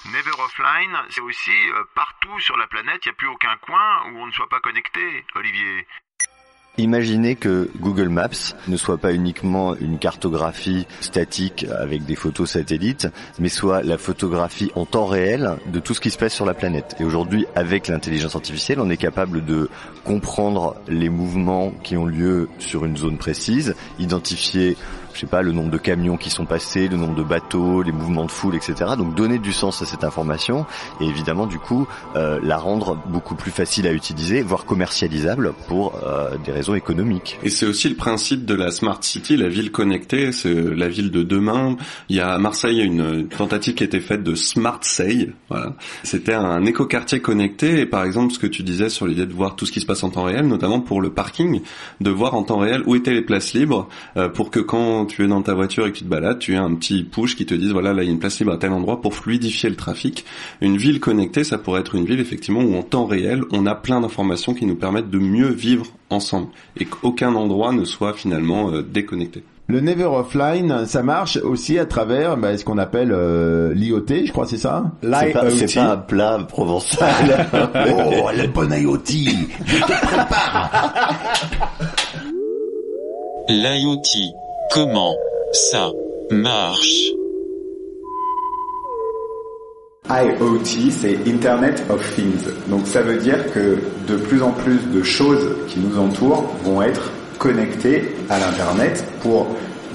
Never 0.05 0.31
Offline, 0.43 0.97
c'est 1.11 1.21
aussi 1.21 1.51
euh, 1.51 1.83
partout 1.93 2.39
sur 2.39 2.57
la 2.57 2.65
planète, 2.67 2.99
il 3.05 3.09
n'y 3.09 3.11
a 3.11 3.15
plus 3.15 3.27
aucun 3.27 3.55
coin 3.57 4.09
où 4.09 4.17
on 4.17 4.25
ne 4.25 4.31
soit 4.31 4.49
pas 4.49 4.59
connecté, 4.59 5.23
Olivier. 5.35 5.85
Imaginez 6.79 7.35
que 7.35 7.69
Google 7.81 8.07
Maps 8.07 8.55
ne 8.69 8.77
soit 8.77 8.97
pas 8.97 9.11
uniquement 9.11 9.75
une 9.75 9.99
cartographie 9.99 10.87
statique 11.01 11.65
avec 11.77 12.05
des 12.05 12.15
photos 12.15 12.51
satellites, 12.51 13.09
mais 13.37 13.49
soit 13.49 13.83
la 13.83 13.97
photographie 13.97 14.71
en 14.75 14.85
temps 14.85 15.05
réel 15.05 15.57
de 15.73 15.81
tout 15.81 15.93
ce 15.93 15.99
qui 15.99 16.09
se 16.09 16.17
passe 16.17 16.33
sur 16.33 16.45
la 16.45 16.53
planète. 16.53 16.95
Et 17.01 17.03
aujourd'hui, 17.03 17.45
avec 17.53 17.89
l'intelligence 17.89 18.33
artificielle, 18.37 18.79
on 18.79 18.89
est 18.89 18.95
capable 18.95 19.43
de 19.43 19.69
comprendre 20.05 20.77
les 20.87 21.09
mouvements 21.09 21.71
qui 21.83 21.97
ont 21.97 22.05
lieu 22.05 22.47
sur 22.59 22.85
une 22.85 22.95
zone 22.95 23.17
précise, 23.17 23.75
identifier 23.99 24.77
je 25.13 25.21
sais 25.21 25.27
pas, 25.27 25.41
le 25.41 25.51
nombre 25.51 25.71
de 25.71 25.77
camions 25.77 26.17
qui 26.17 26.29
sont 26.29 26.45
passés, 26.45 26.87
le 26.87 26.97
nombre 26.97 27.15
de 27.15 27.23
bateaux, 27.23 27.81
les 27.81 27.91
mouvements 27.91 28.25
de 28.25 28.31
foule, 28.31 28.55
etc. 28.55 28.91
Donc 28.97 29.15
donner 29.15 29.39
du 29.39 29.53
sens 29.53 29.81
à 29.81 29.85
cette 29.85 30.03
information 30.03 30.65
et 31.01 31.05
évidemment 31.05 31.47
du 31.47 31.59
coup 31.59 31.87
euh, 32.15 32.39
la 32.43 32.57
rendre 32.57 32.97
beaucoup 33.07 33.35
plus 33.35 33.51
facile 33.51 33.87
à 33.87 33.93
utiliser, 33.93 34.41
voire 34.41 34.65
commercialisable 34.65 35.53
pour 35.67 35.95
euh, 36.03 36.37
des 36.45 36.51
raisons 36.51 36.75
économiques. 36.75 37.39
Et 37.43 37.49
c'est 37.49 37.65
aussi 37.65 37.89
le 37.89 37.95
principe 37.95 38.45
de 38.45 38.53
la 38.53 38.71
smart 38.71 38.99
city, 39.01 39.37
la 39.37 39.49
ville 39.49 39.71
connectée, 39.71 40.31
c'est 40.31 40.53
la 40.53 40.87
ville 40.87 41.11
de 41.11 41.23
demain. 41.23 41.75
Il 42.09 42.15
y 42.15 42.19
a 42.19 42.33
à 42.33 42.37
Marseille 42.37 42.79
une 42.81 43.27
tentative 43.27 43.75
qui 43.75 43.83
a 43.83 43.85
été 43.85 43.99
faite 43.99 44.23
de 44.23 44.35
Smart 44.35 44.79
Say, 44.81 45.29
voilà. 45.49 45.73
C'était 46.03 46.33
un 46.33 46.65
écoquartier 46.65 47.21
connecté 47.21 47.81
et 47.81 47.85
par 47.85 48.03
exemple 48.03 48.33
ce 48.33 48.39
que 48.39 48.47
tu 48.47 48.63
disais 48.63 48.89
sur 48.89 49.07
l'idée 49.07 49.25
de 49.25 49.33
voir 49.33 49.55
tout 49.55 49.65
ce 49.65 49.71
qui 49.71 49.81
se 49.81 49.85
passe 49.85 50.03
en 50.03 50.09
temps 50.09 50.23
réel, 50.23 50.47
notamment 50.47 50.79
pour 50.79 51.01
le 51.01 51.11
parking, 51.11 51.61
de 52.01 52.09
voir 52.09 52.33
en 52.33 52.43
temps 52.43 52.59
réel 52.59 52.83
où 52.85 52.95
étaient 52.95 53.13
les 53.13 53.21
places 53.21 53.53
libres 53.53 53.87
euh, 54.17 54.29
pour 54.29 54.51
que 54.51 54.59
quand 54.59 54.98
tu 55.05 55.23
es 55.23 55.27
dans 55.27 55.41
ta 55.41 55.53
voiture 55.53 55.85
et 55.85 55.91
que 55.91 55.97
tu 55.97 56.03
te 56.03 56.09
balades, 56.09 56.39
tu 56.39 56.53
aies 56.53 56.57
un 56.57 56.73
petit 56.75 57.03
push 57.03 57.35
qui 57.35 57.45
te 57.45 57.53
dise 57.53 57.71
voilà 57.71 57.93
là 57.93 58.03
il 58.03 58.07
y 58.07 58.09
a 58.09 58.11
une 58.11 58.19
place 58.19 58.39
libre 58.39 58.53
à 58.53 58.57
tel 58.57 58.71
endroit 58.71 59.01
pour 59.01 59.15
fluidifier 59.15 59.69
le 59.69 59.75
trafic. 59.75 60.25
Une 60.61 60.77
ville 60.77 60.99
connectée, 60.99 61.43
ça 61.43 61.57
pourrait 61.57 61.81
être 61.81 61.95
une 61.95 62.05
ville 62.05 62.19
effectivement 62.19 62.61
où 62.61 62.75
en 62.75 62.83
temps 62.83 63.05
réel, 63.05 63.43
on 63.51 63.65
a 63.65 63.75
plein 63.75 64.01
d'informations 64.01 64.53
qui 64.53 64.65
nous 64.65 64.75
permettent 64.75 65.09
de 65.09 65.19
mieux 65.19 65.49
vivre 65.49 65.85
ensemble 66.09 66.47
et 66.77 66.85
qu'aucun 66.85 67.35
endroit 67.35 67.71
ne 67.73 67.85
soit 67.85 68.13
finalement 68.13 68.71
euh, 68.71 68.81
déconnecté. 68.81 69.43
Le 69.69 69.81
Never 69.81 70.05
Offline, 70.05 70.87
ça 70.87 71.03
marche 71.03 71.37
aussi 71.37 71.77
à 71.77 71.85
travers 71.85 72.37
bah, 72.37 72.57
ce 72.57 72.65
qu'on 72.65 72.79
appelle 72.79 73.11
euh, 73.11 73.71
l'IoT, 73.75 74.07
je 74.25 74.31
crois, 74.31 74.47
c'est 74.47 74.57
ça? 74.57 74.85
C'est 75.03 75.31
pas, 75.31 75.51
c'est 75.51 75.75
pas 75.75 75.91
un 75.91 75.97
plat 75.97 76.39
provençal. 76.39 77.47
Oh, 77.75 78.29
le 78.35 78.47
bon 78.47 78.73
IoT 78.73 78.99
Je 79.65 79.77
te 79.77 80.05
prépare 80.07 80.93
L'IoT. 83.47 84.33
Comment 84.71 85.15
ça 85.51 85.91
marche? 86.31 87.11
IoT, 90.09 90.91
c'est 90.91 91.17
Internet 91.27 91.83
of 91.89 92.15
Things. 92.15 92.45
Donc 92.67 92.87
ça 92.87 93.01
veut 93.01 93.17
dire 93.17 93.51
que 93.53 93.77
de 94.07 94.15
plus 94.17 94.41
en 94.41 94.51
plus 94.51 94.79
de 94.93 95.03
choses 95.03 95.55
qui 95.67 95.79
nous 95.79 95.99
entourent 95.99 96.43
vont 96.63 96.81
être 96.81 97.11
connectées 97.37 98.15
à 98.29 98.39
l'Internet 98.39 99.03
pour 99.21 99.47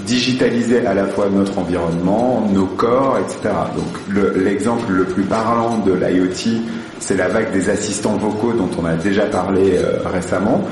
digitaliser 0.07 0.87
à 0.87 0.95
la 0.95 1.07
fois 1.07 1.29
notre 1.31 1.59
environnement, 1.59 2.47
nos 2.53 2.67
corps, 2.67 3.19
etc. 3.19 3.55
Donc 3.77 3.87
le- 4.09 4.35
l'exemple 4.45 4.91
le, 4.93 5.05
plus 5.05 5.23
parlant 5.25 5.79
de 5.79 5.93
l'IoT, 5.93 6.61
c'est 7.01 7.17
la 7.17 7.29
vague 7.29 7.53
des 7.53 7.69
assistants 7.71 8.17
vocaux 8.17 8.53
dont 8.53 8.71
on 8.81 8.85
a 8.85 8.95
déjà 8.95 9.27
parlé 9.27 9.79
euh, 9.79 9.99
récemment. 10.07 10.63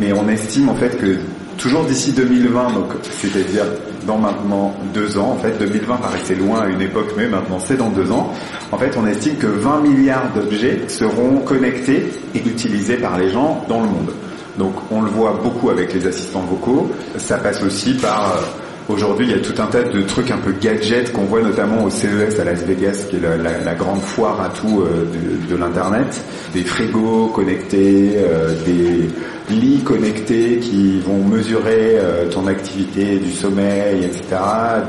Mais 0.00 0.12
on 0.12 0.28
estime 0.28 0.68
en 0.68 0.74
fait 0.74 0.96
que 0.98 1.16
toujours 1.58 1.84
d'ici 1.84 2.12
2020, 2.12 2.72
donc 2.72 2.92
c'est-à-dire 3.02 3.64
dans 4.06 4.16
maintenant 4.16 4.74
deux 4.94 5.18
ans, 5.18 5.32
en 5.32 5.36
fait 5.36 5.58
2020 5.58 5.96
paraissait 5.96 6.34
loin 6.36 6.60
à 6.60 6.68
une 6.68 6.80
époque, 6.80 7.12
mais 7.16 7.28
maintenant 7.28 7.58
c'est 7.58 7.76
dans 7.76 7.90
deux 7.90 8.10
ans. 8.10 8.32
En 8.72 8.78
fait, 8.78 8.96
on 8.96 9.06
estime 9.06 9.36
que 9.36 9.46
20 9.46 9.80
milliards 9.80 10.32
d'objets 10.34 10.88
seront 10.88 11.40
connectés 11.40 12.10
et 12.34 12.38
utilisés 12.38 12.96
par 12.96 13.18
les 13.18 13.30
gens 13.30 13.64
dans 13.68 13.80
le 13.80 13.88
monde. 13.88 14.12
Donc 14.56 14.74
on 14.90 15.02
le 15.02 15.10
voit 15.10 15.38
beaucoup 15.42 15.70
avec 15.70 15.92
les 15.92 16.06
assistants 16.06 16.42
vocaux. 16.42 16.90
Ça 17.16 17.38
passe 17.38 17.62
aussi 17.62 17.94
par 17.94 18.32
euh, 18.32 18.40
Aujourd'hui, 18.88 19.26
il 19.26 19.32
y 19.32 19.34
a 19.34 19.40
tout 19.40 19.60
un 19.60 19.66
tas 19.66 19.82
de 19.84 20.00
trucs 20.00 20.30
un 20.30 20.38
peu 20.38 20.50
gadgets 20.52 21.12
qu'on 21.12 21.24
voit 21.24 21.42
notamment 21.42 21.84
au 21.84 21.90
CES 21.90 22.40
à 22.40 22.44
Las 22.44 22.62
Vegas, 22.64 23.04
qui 23.10 23.16
est 23.16 23.20
la, 23.20 23.36
la- 23.36 23.62
la 23.62 23.74
grande 23.74 24.00
foire 24.00 24.40
à 24.40 24.48
tout 24.48 24.80
euh, 24.80 25.04
de, 25.04 25.52
de 25.54 25.56
l'internet. 25.60 26.06
Des 26.54 26.62
frigos 26.62 27.26
connectés, 27.28 28.12
euh, 28.16 28.54
des 28.64 29.54
lits 29.54 29.82
connectés 29.84 30.58
qui 30.60 31.00
vont 31.00 31.22
mesurer 31.22 31.98
euh, 31.98 32.30
ton 32.30 32.46
activité 32.46 33.18
du 33.18 33.30
sommeil, 33.30 34.04
etc. 34.04 34.22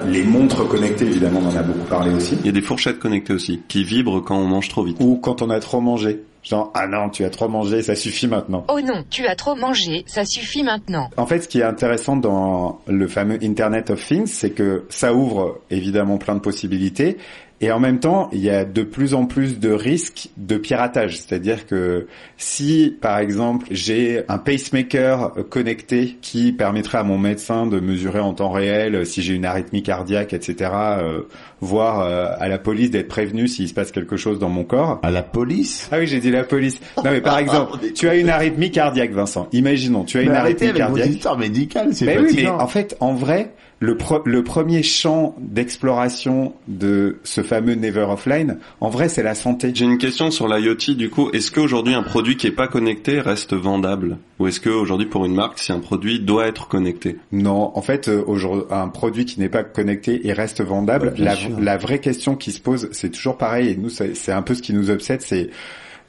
Les 0.07 0.23
montres 0.23 0.65
connectées, 0.69 1.05
évidemment, 1.05 1.41
on 1.43 1.53
en 1.53 1.59
a 1.59 1.63
beaucoup 1.63 1.85
parlé 1.89 2.13
aussi. 2.13 2.35
Il 2.39 2.45
y 2.45 2.49
a 2.49 2.53
des 2.53 2.61
fourchettes 2.61 2.99
connectées 2.99 3.33
aussi, 3.33 3.61
qui 3.67 3.83
vibrent 3.83 4.23
quand 4.23 4.37
on 4.37 4.45
mange 4.47 4.69
trop 4.69 4.83
vite. 4.83 4.95
Ou 5.01 5.17
quand 5.17 5.41
on 5.41 5.49
a 5.49 5.59
trop 5.59 5.81
mangé. 5.81 6.21
Genre, 6.41 6.71
ah 6.73 6.87
non, 6.87 7.09
tu 7.09 7.25
as 7.25 7.29
trop 7.29 7.49
mangé, 7.49 7.81
ça 7.81 7.95
suffit 7.95 8.27
maintenant. 8.27 8.65
Oh 8.69 8.79
non, 8.79 9.03
tu 9.09 9.27
as 9.27 9.35
trop 9.35 9.55
mangé, 9.55 10.03
ça 10.07 10.23
suffit 10.23 10.63
maintenant. 10.63 11.09
En 11.17 11.25
fait, 11.25 11.41
ce 11.41 11.47
qui 11.47 11.59
est 11.59 11.63
intéressant 11.63 12.15
dans 12.15 12.81
le 12.87 13.07
fameux 13.07 13.37
Internet 13.43 13.89
of 13.89 14.05
Things, 14.05 14.27
c'est 14.27 14.51
que 14.51 14.85
ça 14.89 15.13
ouvre 15.13 15.59
évidemment 15.69 16.17
plein 16.17 16.35
de 16.35 16.39
possibilités. 16.39 17.17
Et 17.61 17.71
en 17.71 17.79
même 17.79 17.99
temps, 17.99 18.29
il 18.31 18.39
y 18.39 18.49
a 18.49 18.63
de 18.63 18.83
plus 18.83 19.13
en 19.13 19.25
plus 19.25 19.59
de 19.59 19.69
risques 19.71 20.29
de 20.37 20.57
piratage. 20.57 21.17
C'est-à-dire 21.17 21.65
que 21.65 22.07
si, 22.37 22.95
par 23.01 23.19
exemple, 23.19 23.65
j'ai 23.69 24.23
un 24.29 24.37
pacemaker 24.37 25.33
connecté 25.49 26.17
qui 26.21 26.53
permettrait 26.53 26.99
à 26.99 27.03
mon 27.03 27.17
médecin 27.17 27.67
de 27.67 27.79
mesurer 27.81 28.19
en 28.19 28.33
temps 28.33 28.49
réel 28.51 29.05
si 29.05 29.21
j'ai 29.21 29.33
une 29.33 29.45
arythmie 29.45 29.83
cardiaque, 29.83 30.31
etc., 30.33 30.71
euh, 30.99 31.21
voire 31.59 31.99
euh, 32.01 32.27
à 32.39 32.47
la 32.47 32.59
police 32.59 32.91
d'être 32.91 33.09
prévenu 33.09 33.47
s'il 33.49 33.67
se 33.67 33.73
passe 33.73 33.91
quelque 33.91 34.15
chose 34.15 34.39
dans 34.39 34.49
mon 34.49 34.63
corps. 34.63 34.99
À 35.03 35.11
la 35.11 35.23
police? 35.23 35.89
Ah 35.91 35.97
oui, 35.99 36.07
j'ai 36.07 36.19
dit 36.19 36.31
la 36.31 36.43
police. 36.45 36.79
Non 36.97 37.11
mais 37.11 37.21
par 37.21 37.37
exemple, 37.39 37.77
tu 37.93 38.07
as 38.07 38.15
une 38.15 38.29
arythmie 38.29 38.71
cardiaque, 38.71 39.11
Vincent. 39.11 39.47
Imaginons, 39.51 40.05
tu 40.05 40.17
as 40.17 40.21
une 40.21 40.29
Mais 40.29 40.37
arrêtez 40.37 40.67
arythmie 40.67 40.81
avec 40.81 40.81
vos 40.91 40.95
cardiaque. 40.95 41.15
histoires 41.17 41.37
médicales, 41.37 41.89
c'est 41.93 42.05
Mais 42.05 42.19
oui, 42.19 42.31
mais 42.35 42.47
en 42.47 42.67
fait, 42.67 42.95
en 43.01 43.13
vrai, 43.13 43.51
le, 43.79 43.95
pro- 43.95 44.21
le 44.25 44.43
premier 44.43 44.83
champ 44.83 45.35
d'exploration 45.39 46.53
de 46.67 47.19
ce 47.23 47.41
fameux 47.43 47.75
Never 47.75 48.07
Offline, 48.09 48.57
en 48.81 48.89
vrai, 48.89 49.09
c'est 49.09 49.23
la 49.23 49.35
santé. 49.35 49.71
J'ai 49.73 49.85
une 49.85 49.97
question 49.97 50.31
sur 50.31 50.47
l'IoT 50.47 50.95
du 50.95 51.09
coup. 51.09 51.29
Est-ce 51.31 51.51
qu'aujourd'hui 51.51 51.93
un 51.93 52.03
produit 52.03 52.35
qui 52.37 52.47
est 52.47 52.51
pas 52.51 52.67
connecté 52.67 53.19
reste 53.21 53.53
vendable? 53.53 54.17
Ou 54.39 54.47
est-ce 54.47 54.59
qu'aujourd'hui 54.59 55.07
pour 55.07 55.25
une 55.25 55.35
marque, 55.35 55.59
si 55.59 55.71
un 55.71 55.79
produit 55.79 56.19
doit 56.19 56.47
être 56.47 56.67
connecté? 56.67 57.17
Non, 57.31 57.71
en 57.75 57.81
fait, 57.81 58.07
euh, 58.07 58.23
aujourd'hui, 58.25 58.65
un 58.69 58.87
produit 58.87 59.25
qui 59.25 59.39
n'est 59.39 59.49
pas 59.49 59.63
connecté, 59.63 60.21
il 60.23 60.31
reste 60.31 60.61
vendable. 60.63 61.13
Ouais, 61.17 61.23
la, 61.23 61.35
la 61.59 61.77
vraie 61.77 61.99
question 61.99 62.35
qui 62.35 62.51
se 62.51 62.59
pose, 62.61 62.89
c'est 62.91 63.09
toujours 63.11 63.37
pareil, 63.37 63.69
et 63.69 63.75
nous, 63.75 63.89
c'est 63.89 64.15
c'est 64.15 64.31
un 64.31 64.41
peu 64.41 64.55
ce 64.55 64.61
qui 64.61 64.73
nous 64.73 64.89
obsède, 64.89 65.21
c'est 65.21 65.49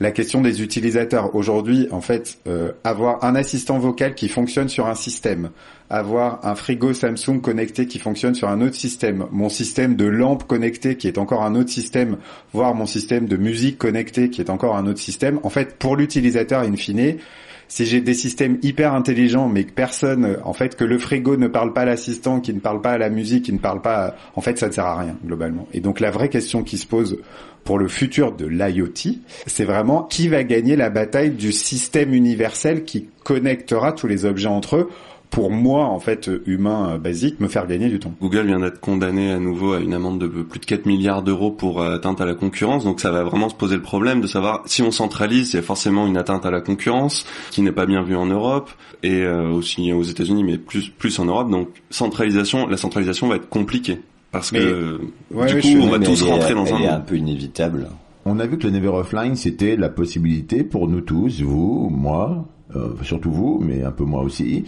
la 0.01 0.11
question 0.11 0.41
des 0.41 0.63
utilisateurs. 0.63 1.35
Aujourd'hui, 1.35 1.87
en 1.91 2.01
fait, 2.01 2.39
euh, 2.47 2.73
avoir 2.85 3.23
un 3.23 3.35
assistant 3.35 3.79
vocal 3.79 4.15
qui 4.15 4.29
fonctionne 4.29 4.71
sur 4.71 4.87
un 4.87 4.95
système, 4.95 5.51
avoir 5.91 6.45
un 6.47 6.55
frigo 6.55 6.95
Samsung 6.95 7.41
connecté 7.43 7.87
qui 7.87 7.99
fonctionne 7.99 8.35
sur 8.35 8.49
un 8.49 8.63
autre 8.63 8.77
système, 8.77 9.27
mon 9.31 9.51
système 9.51 9.97
de 9.97 10.07
lampe 10.07 10.47
connecté 10.47 10.97
qui 10.97 11.07
est 11.07 11.19
encore 11.19 11.43
un 11.43 11.55
autre 11.55 11.69
système, 11.69 12.17
voire 12.55 12.75
mon 12.75 12.87
système 12.87 13.27
de 13.27 13.37
musique 13.37 13.77
connecté 13.77 14.31
qui 14.31 14.41
est 14.41 14.49
encore 14.49 14.77
un 14.77 14.87
autre 14.87 15.01
système. 15.01 15.39
En 15.43 15.51
fait, 15.51 15.77
pour 15.77 15.97
l'utilisateur, 15.97 16.63
in 16.63 16.77
fine, 16.77 17.19
si 17.71 17.87
j'ai 17.87 18.01
des 18.01 18.15
systèmes 18.15 18.59
hyper 18.63 18.95
intelligents, 18.95 19.49
mais 19.49 19.63
que 19.63 19.71
personne, 19.71 20.37
en 20.45 20.53
fait, 20.53 20.77
que 20.77 20.83
le 20.83 20.99
frigo 20.99 21.37
ne 21.37 21.47
parle 21.47 21.73
pas 21.73 21.83
à 21.83 21.85
l'assistant, 21.85 22.41
qui 22.41 22.53
ne 22.53 22.59
parle 22.59 22.81
pas 22.81 22.91
à 22.91 22.99
la 22.99 23.11
musique, 23.11 23.45
qui 23.45 23.53
ne 23.53 23.59
parle 23.59 23.81
pas, 23.81 24.17
en 24.35 24.41
fait, 24.41 24.59
ça 24.59 24.67
ne 24.67 24.73
sert 24.73 24.85
à 24.85 24.99
rien 24.99 25.17
globalement. 25.25 25.69
Et 25.73 25.81
donc 25.81 26.01
la 26.01 26.11
vraie 26.11 26.29
question 26.29 26.65
qui 26.65 26.79
se 26.79 26.87
pose 26.87 27.19
pour 27.63 27.79
le 27.79 27.87
futur 27.87 28.33
de 28.33 28.47
l'IoT, 28.47 29.15
c'est 29.47 29.65
vraiment 29.65 30.03
qui 30.03 30.27
va 30.27 30.43
gagner 30.43 30.75
la 30.75 30.91
bataille 30.91 31.31
du 31.31 31.53
système 31.53 32.13
universel 32.13 32.85
qui 32.85 33.09
connectera 33.23 33.93
tous 33.93 34.09
les 34.09 34.25
objets 34.25 34.49
entre 34.49 34.77
eux 34.77 34.91
pour 35.31 35.51
moi, 35.51 35.85
en 35.87 36.01
fait, 36.01 36.29
humain 36.47 36.91
euh, 36.95 36.99
basique, 36.99 37.39
me 37.41 37.47
faire 37.49 37.67
gagner 37.67 37.89
du 37.89 37.99
temps. 38.01 38.13
Google 38.21 38.47
vient 38.47 38.59
d'être 38.61 38.81
condamné 38.81 39.31
à 39.31 39.39
nouveau 39.39 39.75
à 39.75 39.81
une 39.81 39.95
amende 39.95 40.19
de 40.21 40.27
plus 40.27 40.59
de 40.61 40.67
4 40.67 40.87
milliards 40.87 41.23
d'euros 41.23 41.51
pour 41.53 41.81
euh, 41.81 41.95
atteinte 41.95 42.21
à 42.21 42.27
la 42.27 42.35
concurrence, 42.35 42.85
donc 42.85 43.01
ça 43.01 43.11
va 43.11 43.23
vraiment 43.23 43.49
se 43.49 43.55
poser 43.55 43.77
le 43.77 43.83
problème 43.83 44.21
de 44.21 44.27
savoir 44.27 44.63
si 44.67 44.83
on 44.83 44.91
centralise, 44.91 45.53
il 45.53 45.57
y 45.57 45.59
a 45.61 45.63
forcément 45.63 46.07
une 46.07 46.17
atteinte 46.17 46.45
à 46.47 46.51
la 46.51 46.61
concurrence 46.61 47.25
qui 47.51 47.63
n'est 47.63 47.73
pas 47.73 47.87
bien 47.87 48.03
vue 48.03 48.17
en 48.17 48.27
Europe 48.27 48.71
et 49.03 49.23
euh, 49.23 49.49
aussi 49.51 49.93
aux 49.93 50.03
États-Unis, 50.03 50.43
mais 50.45 50.59
plus 50.59 50.89
plus 50.89 51.19
en 51.21 51.25
Europe. 51.27 51.49
Donc 51.51 51.69
centralisation, 51.91 52.67
la 52.67 52.77
centralisation 52.77 53.29
va 53.29 53.37
être 53.37 53.49
compliquée 53.49 54.01
parce 54.33 54.51
que 54.51 54.99
Mais- 55.31 55.47
du 55.47 55.55
ouais, 55.55 55.61
coup 55.61 55.69
on 55.83 55.89
va 55.91 55.99
tous 55.99 56.23
elle 56.23 56.29
est- 56.29 56.31
rentrer 56.33 56.55
dans 56.55 56.65
elle 56.67 56.75
un 56.75 56.77
est 56.77 56.81
monde. 56.81 56.91
un 56.91 57.01
peu 57.01 57.17
inévitable. 57.17 57.89
On 58.27 58.39
a 58.39 58.47
vu 58.47 58.59
que 58.59 58.65
le 58.67 58.73
Never 58.73 58.89
Offline, 58.89 59.35
c'était 59.37 59.77
la 59.77 59.89
possibilité 59.89 60.63
pour 60.63 60.89
nous 60.89 61.01
tous, 61.01 61.41
vous, 61.41 61.89
moi, 61.91 62.45
euh, 62.77 62.95
surtout 63.03 63.31
vous, 63.31 63.61
mais 63.63 63.83
un 63.83 63.91
peu 63.91 64.05
moi 64.05 64.23
aussi, 64.23 64.65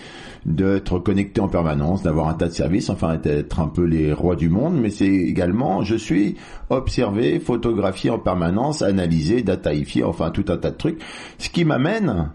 d'être 0.47 0.99
connectés 0.99 1.41
en 1.41 1.49
permanence, 1.49 2.03
d'avoir 2.03 2.29
un 2.29 2.35
tas 2.35 2.49
de 2.49 2.53
services, 2.53 2.91
enfin 2.91 3.17
d'être 3.17 3.61
un 3.61 3.69
peu 3.69 3.85
les 3.85 4.13
rois 4.13 4.37
du 4.37 4.49
monde, 4.49 4.79
mais 4.81 4.91
c'est 4.91 5.07
également, 5.07 5.83
je 5.83 5.97
suis 5.97 6.37
observé, 6.71 7.41
photographié 7.41 8.11
en 8.11 8.19
permanence, 8.19 8.83
analysé, 8.83 9.43
dataifié, 9.43 10.05
enfin 10.05 10.31
tout 10.31 10.45
un 10.49 10.57
tas 10.57 10.71
de 10.71 10.77
trucs, 10.77 11.01
ce 11.39 11.49
qui 11.49 11.65
m'amène, 11.65 12.31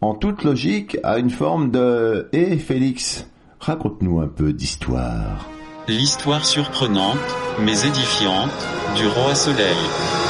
en 0.00 0.14
toute 0.14 0.44
logique, 0.44 0.98
à 1.02 1.18
une 1.18 1.30
forme 1.30 1.70
de 1.70 2.28
«Eh 2.32 2.56
Félix, 2.56 3.28
raconte-nous 3.58 4.20
un 4.20 4.28
peu 4.28 4.52
d'histoire». 4.52 5.48
L'histoire 5.88 6.44
surprenante, 6.44 7.18
mais 7.64 7.86
édifiante, 7.86 8.50
du 8.96 9.06
roi 9.08 9.34
soleil. 9.34 10.29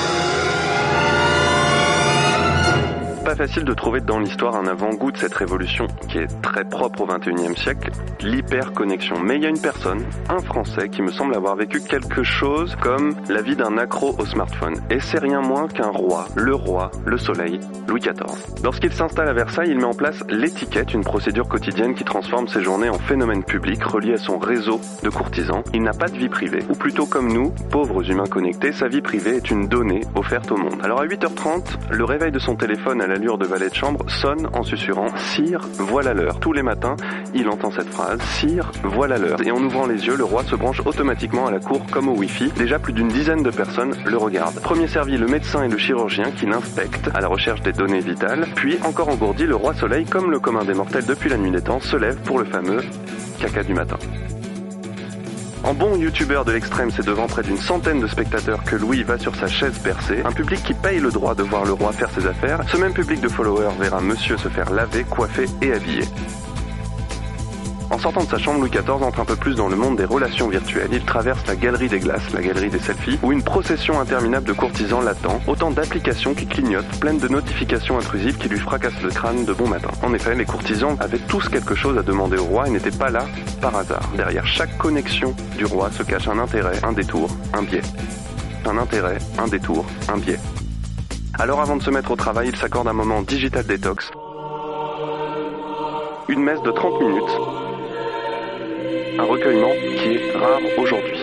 Pas 3.30 3.36
facile 3.36 3.62
de 3.62 3.74
trouver 3.74 4.00
dans 4.00 4.18
l'histoire 4.18 4.56
un 4.56 4.66
avant-goût 4.66 5.12
de 5.12 5.16
cette 5.16 5.34
révolution 5.34 5.86
qui 6.08 6.18
est 6.18 6.26
très 6.42 6.64
propre 6.64 7.02
au 7.02 7.06
21e 7.06 7.56
siècle, 7.56 7.92
l'hyperconnexion. 8.22 9.20
Mais 9.20 9.36
il 9.36 9.42
y 9.42 9.46
a 9.46 9.48
une 9.48 9.60
personne, 9.60 10.04
un 10.28 10.40
Français, 10.40 10.88
qui 10.88 11.00
me 11.00 11.12
semble 11.12 11.36
avoir 11.36 11.54
vécu 11.54 11.80
quelque 11.80 12.24
chose 12.24 12.74
comme 12.80 13.14
la 13.28 13.40
vie 13.40 13.54
d'un 13.54 13.78
accro 13.78 14.16
au 14.18 14.26
smartphone. 14.26 14.74
Et 14.90 14.98
c'est 14.98 15.20
rien 15.20 15.42
moins 15.42 15.68
qu'un 15.68 15.90
roi, 15.90 16.26
le 16.34 16.56
roi, 16.56 16.90
le 17.06 17.16
soleil, 17.18 17.60
Louis 17.86 18.00
XIV. 18.00 18.64
Lorsqu'il 18.64 18.92
s'installe 18.92 19.28
à 19.28 19.32
Versailles, 19.32 19.70
il 19.70 19.76
met 19.76 19.84
en 19.84 19.94
place 19.94 20.24
l'étiquette, 20.28 20.92
une 20.92 21.04
procédure 21.04 21.46
quotidienne 21.46 21.94
qui 21.94 22.02
transforme 22.02 22.48
ses 22.48 22.62
journées 22.62 22.90
en 22.90 22.98
phénomène 22.98 23.44
public 23.44 23.80
relié 23.84 24.14
à 24.14 24.18
son 24.18 24.38
réseau 24.38 24.80
de 25.04 25.08
courtisans. 25.08 25.62
Il 25.72 25.84
n'a 25.84 25.92
pas 25.92 26.08
de 26.08 26.18
vie 26.18 26.28
privée, 26.28 26.64
ou 26.68 26.74
plutôt 26.74 27.06
comme 27.06 27.32
nous, 27.32 27.54
pauvres 27.70 28.10
humains 28.10 28.26
connectés, 28.26 28.72
sa 28.72 28.88
vie 28.88 29.02
privée 29.02 29.36
est 29.36 29.52
une 29.52 29.68
donnée 29.68 30.00
offerte 30.16 30.50
au 30.50 30.56
monde. 30.56 30.80
Alors 30.82 31.00
à 31.00 31.06
8h30, 31.06 31.92
le 31.92 32.04
réveil 32.04 32.32
de 32.32 32.40
son 32.40 32.56
téléphone 32.56 33.00
à 33.00 33.06
l'allure 33.20 33.36
de 33.36 33.44
valet 33.44 33.68
de 33.68 33.74
chambre 33.74 34.08
sonne 34.08 34.48
en 34.54 34.62
susurrant 34.62 35.14
Sire, 35.14 35.60
voilà 35.78 36.14
l'heure. 36.14 36.40
Tous 36.40 36.54
les 36.54 36.62
matins, 36.62 36.96
il 37.34 37.50
entend 37.50 37.70
cette 37.70 37.90
phrase 37.90 38.18
Sire, 38.22 38.72
voilà 38.82 39.18
l'heure. 39.18 39.42
Et 39.44 39.50
en 39.50 39.62
ouvrant 39.62 39.86
les 39.86 40.06
yeux, 40.06 40.16
le 40.16 40.24
roi 40.24 40.42
se 40.42 40.56
branche 40.56 40.80
automatiquement 40.86 41.46
à 41.46 41.50
la 41.50 41.58
cour 41.58 41.84
comme 41.90 42.08
au 42.08 42.16
Wi-Fi. 42.16 42.50
Déjà 42.56 42.78
plus 42.78 42.94
d'une 42.94 43.08
dizaine 43.08 43.42
de 43.42 43.50
personnes 43.50 43.94
le 44.06 44.16
regardent. 44.16 44.58
Premier 44.62 44.86
servi, 44.86 45.18
le 45.18 45.26
médecin 45.26 45.64
et 45.64 45.68
le 45.68 45.76
chirurgien 45.76 46.30
qui 46.30 46.46
l'inspectent 46.46 47.10
à 47.12 47.20
la 47.20 47.28
recherche 47.28 47.60
des 47.60 47.72
données 47.72 48.00
vitales. 48.00 48.46
Puis, 48.54 48.78
encore 48.84 49.10
engourdi, 49.10 49.44
le 49.44 49.56
roi 49.56 49.74
soleil, 49.74 50.06
comme 50.06 50.30
le 50.30 50.40
commun 50.40 50.64
des 50.64 50.72
mortels 50.72 51.04
depuis 51.04 51.28
la 51.28 51.36
nuit 51.36 51.50
des 51.50 51.60
temps, 51.60 51.80
se 51.80 51.98
lève 51.98 52.16
pour 52.22 52.38
le 52.38 52.46
fameux 52.46 52.80
caca 53.38 53.62
du 53.62 53.74
matin. 53.74 53.98
En 55.62 55.74
bon 55.74 55.96
youtubeur 55.96 56.44
de 56.46 56.52
l'extrême, 56.52 56.90
c'est 56.90 57.04
devant 57.04 57.26
près 57.26 57.42
d'une 57.42 57.58
centaine 57.58 58.00
de 58.00 58.06
spectateurs 58.06 58.64
que 58.64 58.76
Louis 58.76 59.02
va 59.02 59.18
sur 59.18 59.36
sa 59.36 59.46
chaise 59.46 59.78
percée, 59.78 60.22
un 60.24 60.32
public 60.32 60.62
qui 60.62 60.72
paye 60.72 61.00
le 61.00 61.10
droit 61.10 61.34
de 61.34 61.42
voir 61.42 61.64
le 61.64 61.72
roi 61.72 61.92
faire 61.92 62.10
ses 62.10 62.26
affaires, 62.26 62.60
ce 62.70 62.78
même 62.78 62.94
public 62.94 63.20
de 63.20 63.28
followers 63.28 63.74
verra 63.78 64.00
monsieur 64.00 64.38
se 64.38 64.48
faire 64.48 64.70
laver, 64.70 65.04
coiffer 65.04 65.46
et 65.60 65.72
habiller. 65.72 66.04
En 67.90 67.98
sortant 67.98 68.22
de 68.22 68.28
sa 68.28 68.38
chambre, 68.38 68.60
Louis 68.60 68.70
XIV 68.70 69.02
entre 69.02 69.18
un 69.18 69.24
peu 69.24 69.34
plus 69.34 69.56
dans 69.56 69.68
le 69.68 69.74
monde 69.74 69.96
des 69.96 70.04
relations 70.04 70.48
virtuelles. 70.48 70.90
Il 70.92 71.04
traverse 71.04 71.44
la 71.48 71.56
galerie 71.56 71.88
des 71.88 71.98
glaces, 71.98 72.32
la 72.32 72.40
galerie 72.40 72.70
des 72.70 72.78
selfies, 72.78 73.18
où 73.20 73.32
une 73.32 73.42
procession 73.42 74.00
interminable 74.00 74.46
de 74.46 74.52
courtisans 74.52 75.02
l'attend, 75.02 75.40
autant 75.48 75.72
d'applications 75.72 76.32
qui 76.32 76.46
clignotent, 76.46 77.00
pleines 77.00 77.18
de 77.18 77.26
notifications 77.26 77.98
intrusives 77.98 78.38
qui 78.38 78.48
lui 78.48 78.60
fracassent 78.60 79.02
le 79.02 79.10
crâne 79.10 79.44
de 79.44 79.52
bon 79.52 79.66
matin. 79.66 79.90
En 80.04 80.14
effet, 80.14 80.36
les 80.36 80.44
courtisans 80.44 80.96
avaient 81.00 81.18
tous 81.18 81.48
quelque 81.48 81.74
chose 81.74 81.98
à 81.98 82.02
demander 82.02 82.36
au 82.38 82.44
roi 82.44 82.68
et 82.68 82.70
n'étaient 82.70 82.92
pas 82.92 83.10
là 83.10 83.26
par 83.60 83.74
hasard. 83.74 84.08
Derrière 84.16 84.46
chaque 84.46 84.78
connexion 84.78 85.34
du 85.58 85.64
roi 85.64 85.90
se 85.90 86.04
cache 86.04 86.28
un 86.28 86.38
intérêt, 86.38 86.78
un 86.84 86.92
détour, 86.92 87.28
un 87.52 87.62
biais. 87.62 87.82
Un 88.66 88.78
intérêt, 88.78 89.18
un 89.36 89.48
détour, 89.48 89.84
un 90.08 90.16
biais. 90.16 90.38
Alors 91.40 91.60
avant 91.60 91.76
de 91.76 91.82
se 91.82 91.90
mettre 91.90 92.12
au 92.12 92.16
travail, 92.16 92.50
il 92.50 92.56
s'accorde 92.56 92.86
un 92.86 92.92
moment 92.92 93.22
digital 93.22 93.66
détox. 93.66 94.10
Une 96.28 96.44
messe 96.44 96.62
de 96.62 96.70
30 96.70 97.00
minutes. 97.00 97.69
Un 99.18 99.24
recueillement 99.24 99.72
qui 99.96 100.14
est 100.14 100.32
rare 100.32 100.60
aujourd'hui. 100.78 101.19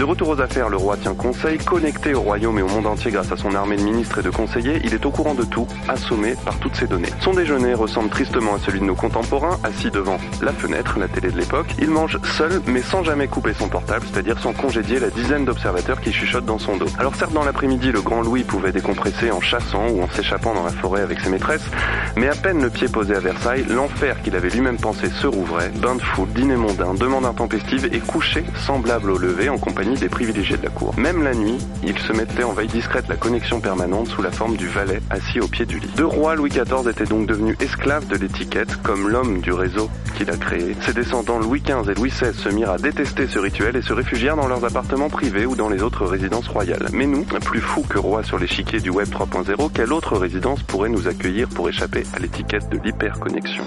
De 0.00 0.04
retour 0.04 0.30
aux 0.30 0.40
affaires, 0.40 0.70
le 0.70 0.78
roi 0.78 0.96
tient 0.96 1.12
conseil, 1.12 1.58
connecté 1.58 2.14
au 2.14 2.22
royaume 2.22 2.58
et 2.58 2.62
au 2.62 2.68
monde 2.68 2.86
entier 2.86 3.10
grâce 3.10 3.30
à 3.32 3.36
son 3.36 3.54
armée 3.54 3.76
de 3.76 3.82
ministres 3.82 4.20
et 4.20 4.22
de 4.22 4.30
conseillers, 4.30 4.80
il 4.82 4.94
est 4.94 5.04
au 5.04 5.10
courant 5.10 5.34
de 5.34 5.44
tout, 5.44 5.66
assommé 5.88 6.36
par 6.42 6.58
toutes 6.58 6.74
ces 6.74 6.86
données. 6.86 7.10
Son 7.20 7.34
déjeuner 7.34 7.74
ressemble 7.74 8.08
tristement 8.08 8.54
à 8.54 8.58
celui 8.60 8.80
de 8.80 8.86
nos 8.86 8.94
contemporains, 8.94 9.58
assis 9.62 9.90
devant 9.90 10.16
la 10.40 10.54
fenêtre, 10.54 10.98
la 10.98 11.06
télé 11.06 11.30
de 11.30 11.36
l'époque. 11.36 11.66
Il 11.82 11.90
mange 11.90 12.18
seul, 12.24 12.62
mais 12.66 12.80
sans 12.80 13.04
jamais 13.04 13.28
couper 13.28 13.52
son 13.52 13.68
portable, 13.68 14.06
c'est-à-dire 14.10 14.38
sans 14.38 14.54
congédier 14.54 15.00
la 15.00 15.10
dizaine 15.10 15.44
d'observateurs 15.44 16.00
qui 16.00 16.14
chuchotent 16.14 16.46
dans 16.46 16.58
son 16.58 16.78
dos. 16.78 16.88
Alors 16.98 17.14
certes, 17.14 17.34
dans 17.34 17.44
l'après-midi, 17.44 17.92
le 17.92 18.00
grand 18.00 18.22
Louis 18.22 18.44
pouvait 18.44 18.72
décompresser 18.72 19.30
en 19.30 19.42
chassant 19.42 19.86
ou 19.90 20.02
en 20.02 20.08
s'échappant 20.08 20.54
dans 20.54 20.64
la 20.64 20.72
forêt 20.72 21.02
avec 21.02 21.20
ses 21.20 21.28
maîtresses, 21.28 21.68
mais 22.16 22.28
à 22.28 22.34
peine 22.34 22.62
le 22.62 22.70
pied 22.70 22.88
posé 22.88 23.14
à 23.14 23.20
Versailles, 23.20 23.66
l'enfer 23.68 24.22
qu'il 24.22 24.34
avait 24.34 24.48
lui-même 24.48 24.78
pensé 24.78 25.10
se 25.10 25.26
rouvrait, 25.26 25.68
bain 25.68 25.96
de 25.96 26.00
foule, 26.00 26.30
dîner 26.30 26.56
mondain, 26.56 26.94
demande 26.94 27.26
intempestive 27.26 27.86
et 27.92 27.98
coucher 27.98 28.46
semblable 28.64 29.10
au 29.10 29.18
lever 29.18 29.50
en 29.50 29.58
compagnie 29.58 29.89
des 29.94 30.08
privilégiés 30.08 30.56
de 30.56 30.62
la 30.62 30.70
cour. 30.70 30.94
Même 30.98 31.22
la 31.22 31.34
nuit, 31.34 31.58
il 31.84 31.98
se 31.98 32.12
mettait 32.12 32.44
en 32.44 32.52
veille 32.52 32.68
discrète 32.68 33.08
la 33.08 33.16
connexion 33.16 33.60
permanente 33.60 34.08
sous 34.08 34.22
la 34.22 34.30
forme 34.30 34.56
du 34.56 34.68
valet 34.68 35.00
assis 35.10 35.40
au 35.40 35.48
pied 35.48 35.66
du 35.66 35.78
lit. 35.78 35.90
De 35.96 36.04
roi, 36.04 36.34
Louis 36.36 36.50
XIV 36.50 36.88
était 36.88 37.04
donc 37.04 37.26
devenu 37.26 37.56
esclave 37.60 38.06
de 38.06 38.16
l'étiquette 38.16 38.76
comme 38.82 39.08
l'homme 39.08 39.40
du 39.40 39.52
réseau 39.52 39.90
qu'il 40.16 40.30
a 40.30 40.36
créé. 40.36 40.76
Ses 40.82 40.92
descendants 40.92 41.38
Louis 41.38 41.60
XV 41.60 41.90
et 41.90 41.94
Louis 41.94 42.10
XVI 42.10 42.34
se 42.34 42.48
mirent 42.48 42.70
à 42.70 42.78
détester 42.78 43.26
ce 43.26 43.38
rituel 43.38 43.76
et 43.76 43.82
se 43.82 43.92
réfugièrent 43.92 44.36
dans 44.36 44.48
leurs 44.48 44.64
appartements 44.64 45.08
privés 45.08 45.46
ou 45.46 45.56
dans 45.56 45.68
les 45.68 45.82
autres 45.82 46.06
résidences 46.06 46.48
royales. 46.48 46.86
Mais 46.92 47.06
nous, 47.06 47.24
plus 47.40 47.60
fous 47.60 47.84
que 47.88 47.98
roi 47.98 48.22
sur 48.22 48.38
l'échiquier 48.38 48.80
du 48.80 48.90
web 48.90 49.08
3.0, 49.08 49.70
quelle 49.72 49.92
autre 49.92 50.16
résidence 50.16 50.62
pourrait 50.62 50.88
nous 50.88 51.08
accueillir 51.08 51.48
pour 51.48 51.68
échapper 51.68 52.04
à 52.14 52.18
l'étiquette 52.18 52.68
de 52.70 52.78
l'hyperconnexion? 52.78 53.64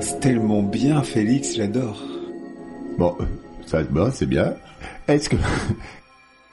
C'est 0.00 0.20
tellement 0.20 0.62
bien, 0.62 1.02
Félix, 1.02 1.54
j'adore. 1.56 2.02
Bon, 2.98 3.16
ça, 3.66 3.82
bon, 3.84 4.10
c'est 4.12 4.26
bien. 4.26 4.54
Est-ce 5.08 5.28
que... 5.28 5.36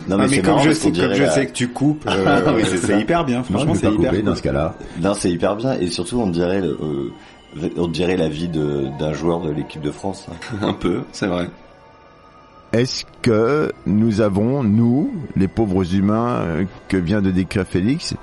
Non, 0.08 0.16
mais, 0.18 0.28
mais 0.28 0.36
c'est 0.36 0.42
comme 0.42 0.56
marrant 0.56 0.64
je 0.64 0.72
sais, 0.72 0.92
comme 0.92 1.14
je 1.14 1.46
que 1.46 1.52
tu 1.52 1.68
coupes, 1.70 2.06
euh, 2.08 2.54
Oui, 2.56 2.64
c'est 2.66 3.00
hyper 3.00 3.26
bien. 3.26 3.44
Franchement, 3.44 3.74
c'est 3.74 3.92
hyper 3.92 4.12
cool. 4.12 4.22
dans 4.24 4.36
ce 4.36 4.42
cas-là. 4.44 4.76
Non, 5.02 5.14
c'est 5.14 5.32
hyper 5.32 5.56
bien 5.56 5.74
et 5.74 5.90
surtout 5.90 6.20
on 6.20 6.28
dirait 6.30 6.62
euh, 6.62 7.12
on 7.78 7.88
dirait 7.88 8.16
la 8.16 8.30
vie 8.30 8.48
de 8.48 8.86
d'un 9.00 9.14
joueur 9.14 9.42
de 9.42 9.50
l'équipe 9.52 9.82
de 9.82 9.92
France. 9.92 10.28
hein. 10.32 10.58
Un 10.62 10.74
peu, 10.74 11.02
c'est 11.12 11.28
vrai. 11.28 11.50
Est-ce 12.74 13.06
que 13.22 13.72
nous 13.86 14.22
avons, 14.22 14.64
nous, 14.64 15.12
les 15.36 15.48
pauvres 15.48 15.96
humains 15.96 16.42
euh, 16.42 16.64
que 16.90 16.98
vient 16.98 17.22
de 17.22 17.32
décrire 17.32 17.66
Félix, 17.66 18.14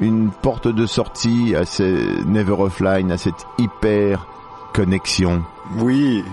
une 0.00 0.30
porte 0.42 0.68
de 0.68 0.84
sortie 0.84 1.54
à 1.54 1.64
ce 1.64 2.22
Never 2.26 2.56
Offline, 2.58 3.12
à 3.12 3.18
cette 3.18 3.46
hyper 3.58 4.26
connexion? 4.74 5.42
Oui, 5.78 6.24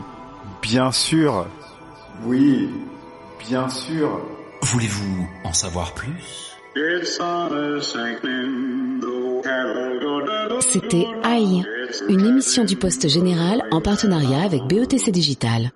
bien 0.61 0.91
sûr. 0.91 1.47
Oui, 2.23 2.69
bien 3.39 3.67
sûr. 3.69 4.21
Voulez-vous 4.61 5.27
en 5.43 5.53
savoir 5.53 5.93
plus? 5.93 6.55
C'était 10.61 11.05
AI, 11.23 11.63
une 12.07 12.25
émission 12.25 12.63
du 12.63 12.75
Poste 12.77 13.09
Général 13.09 13.63
en 13.71 13.81
partenariat 13.81 14.43
avec 14.43 14.63
BETC 14.67 15.11
Digital. 15.11 15.71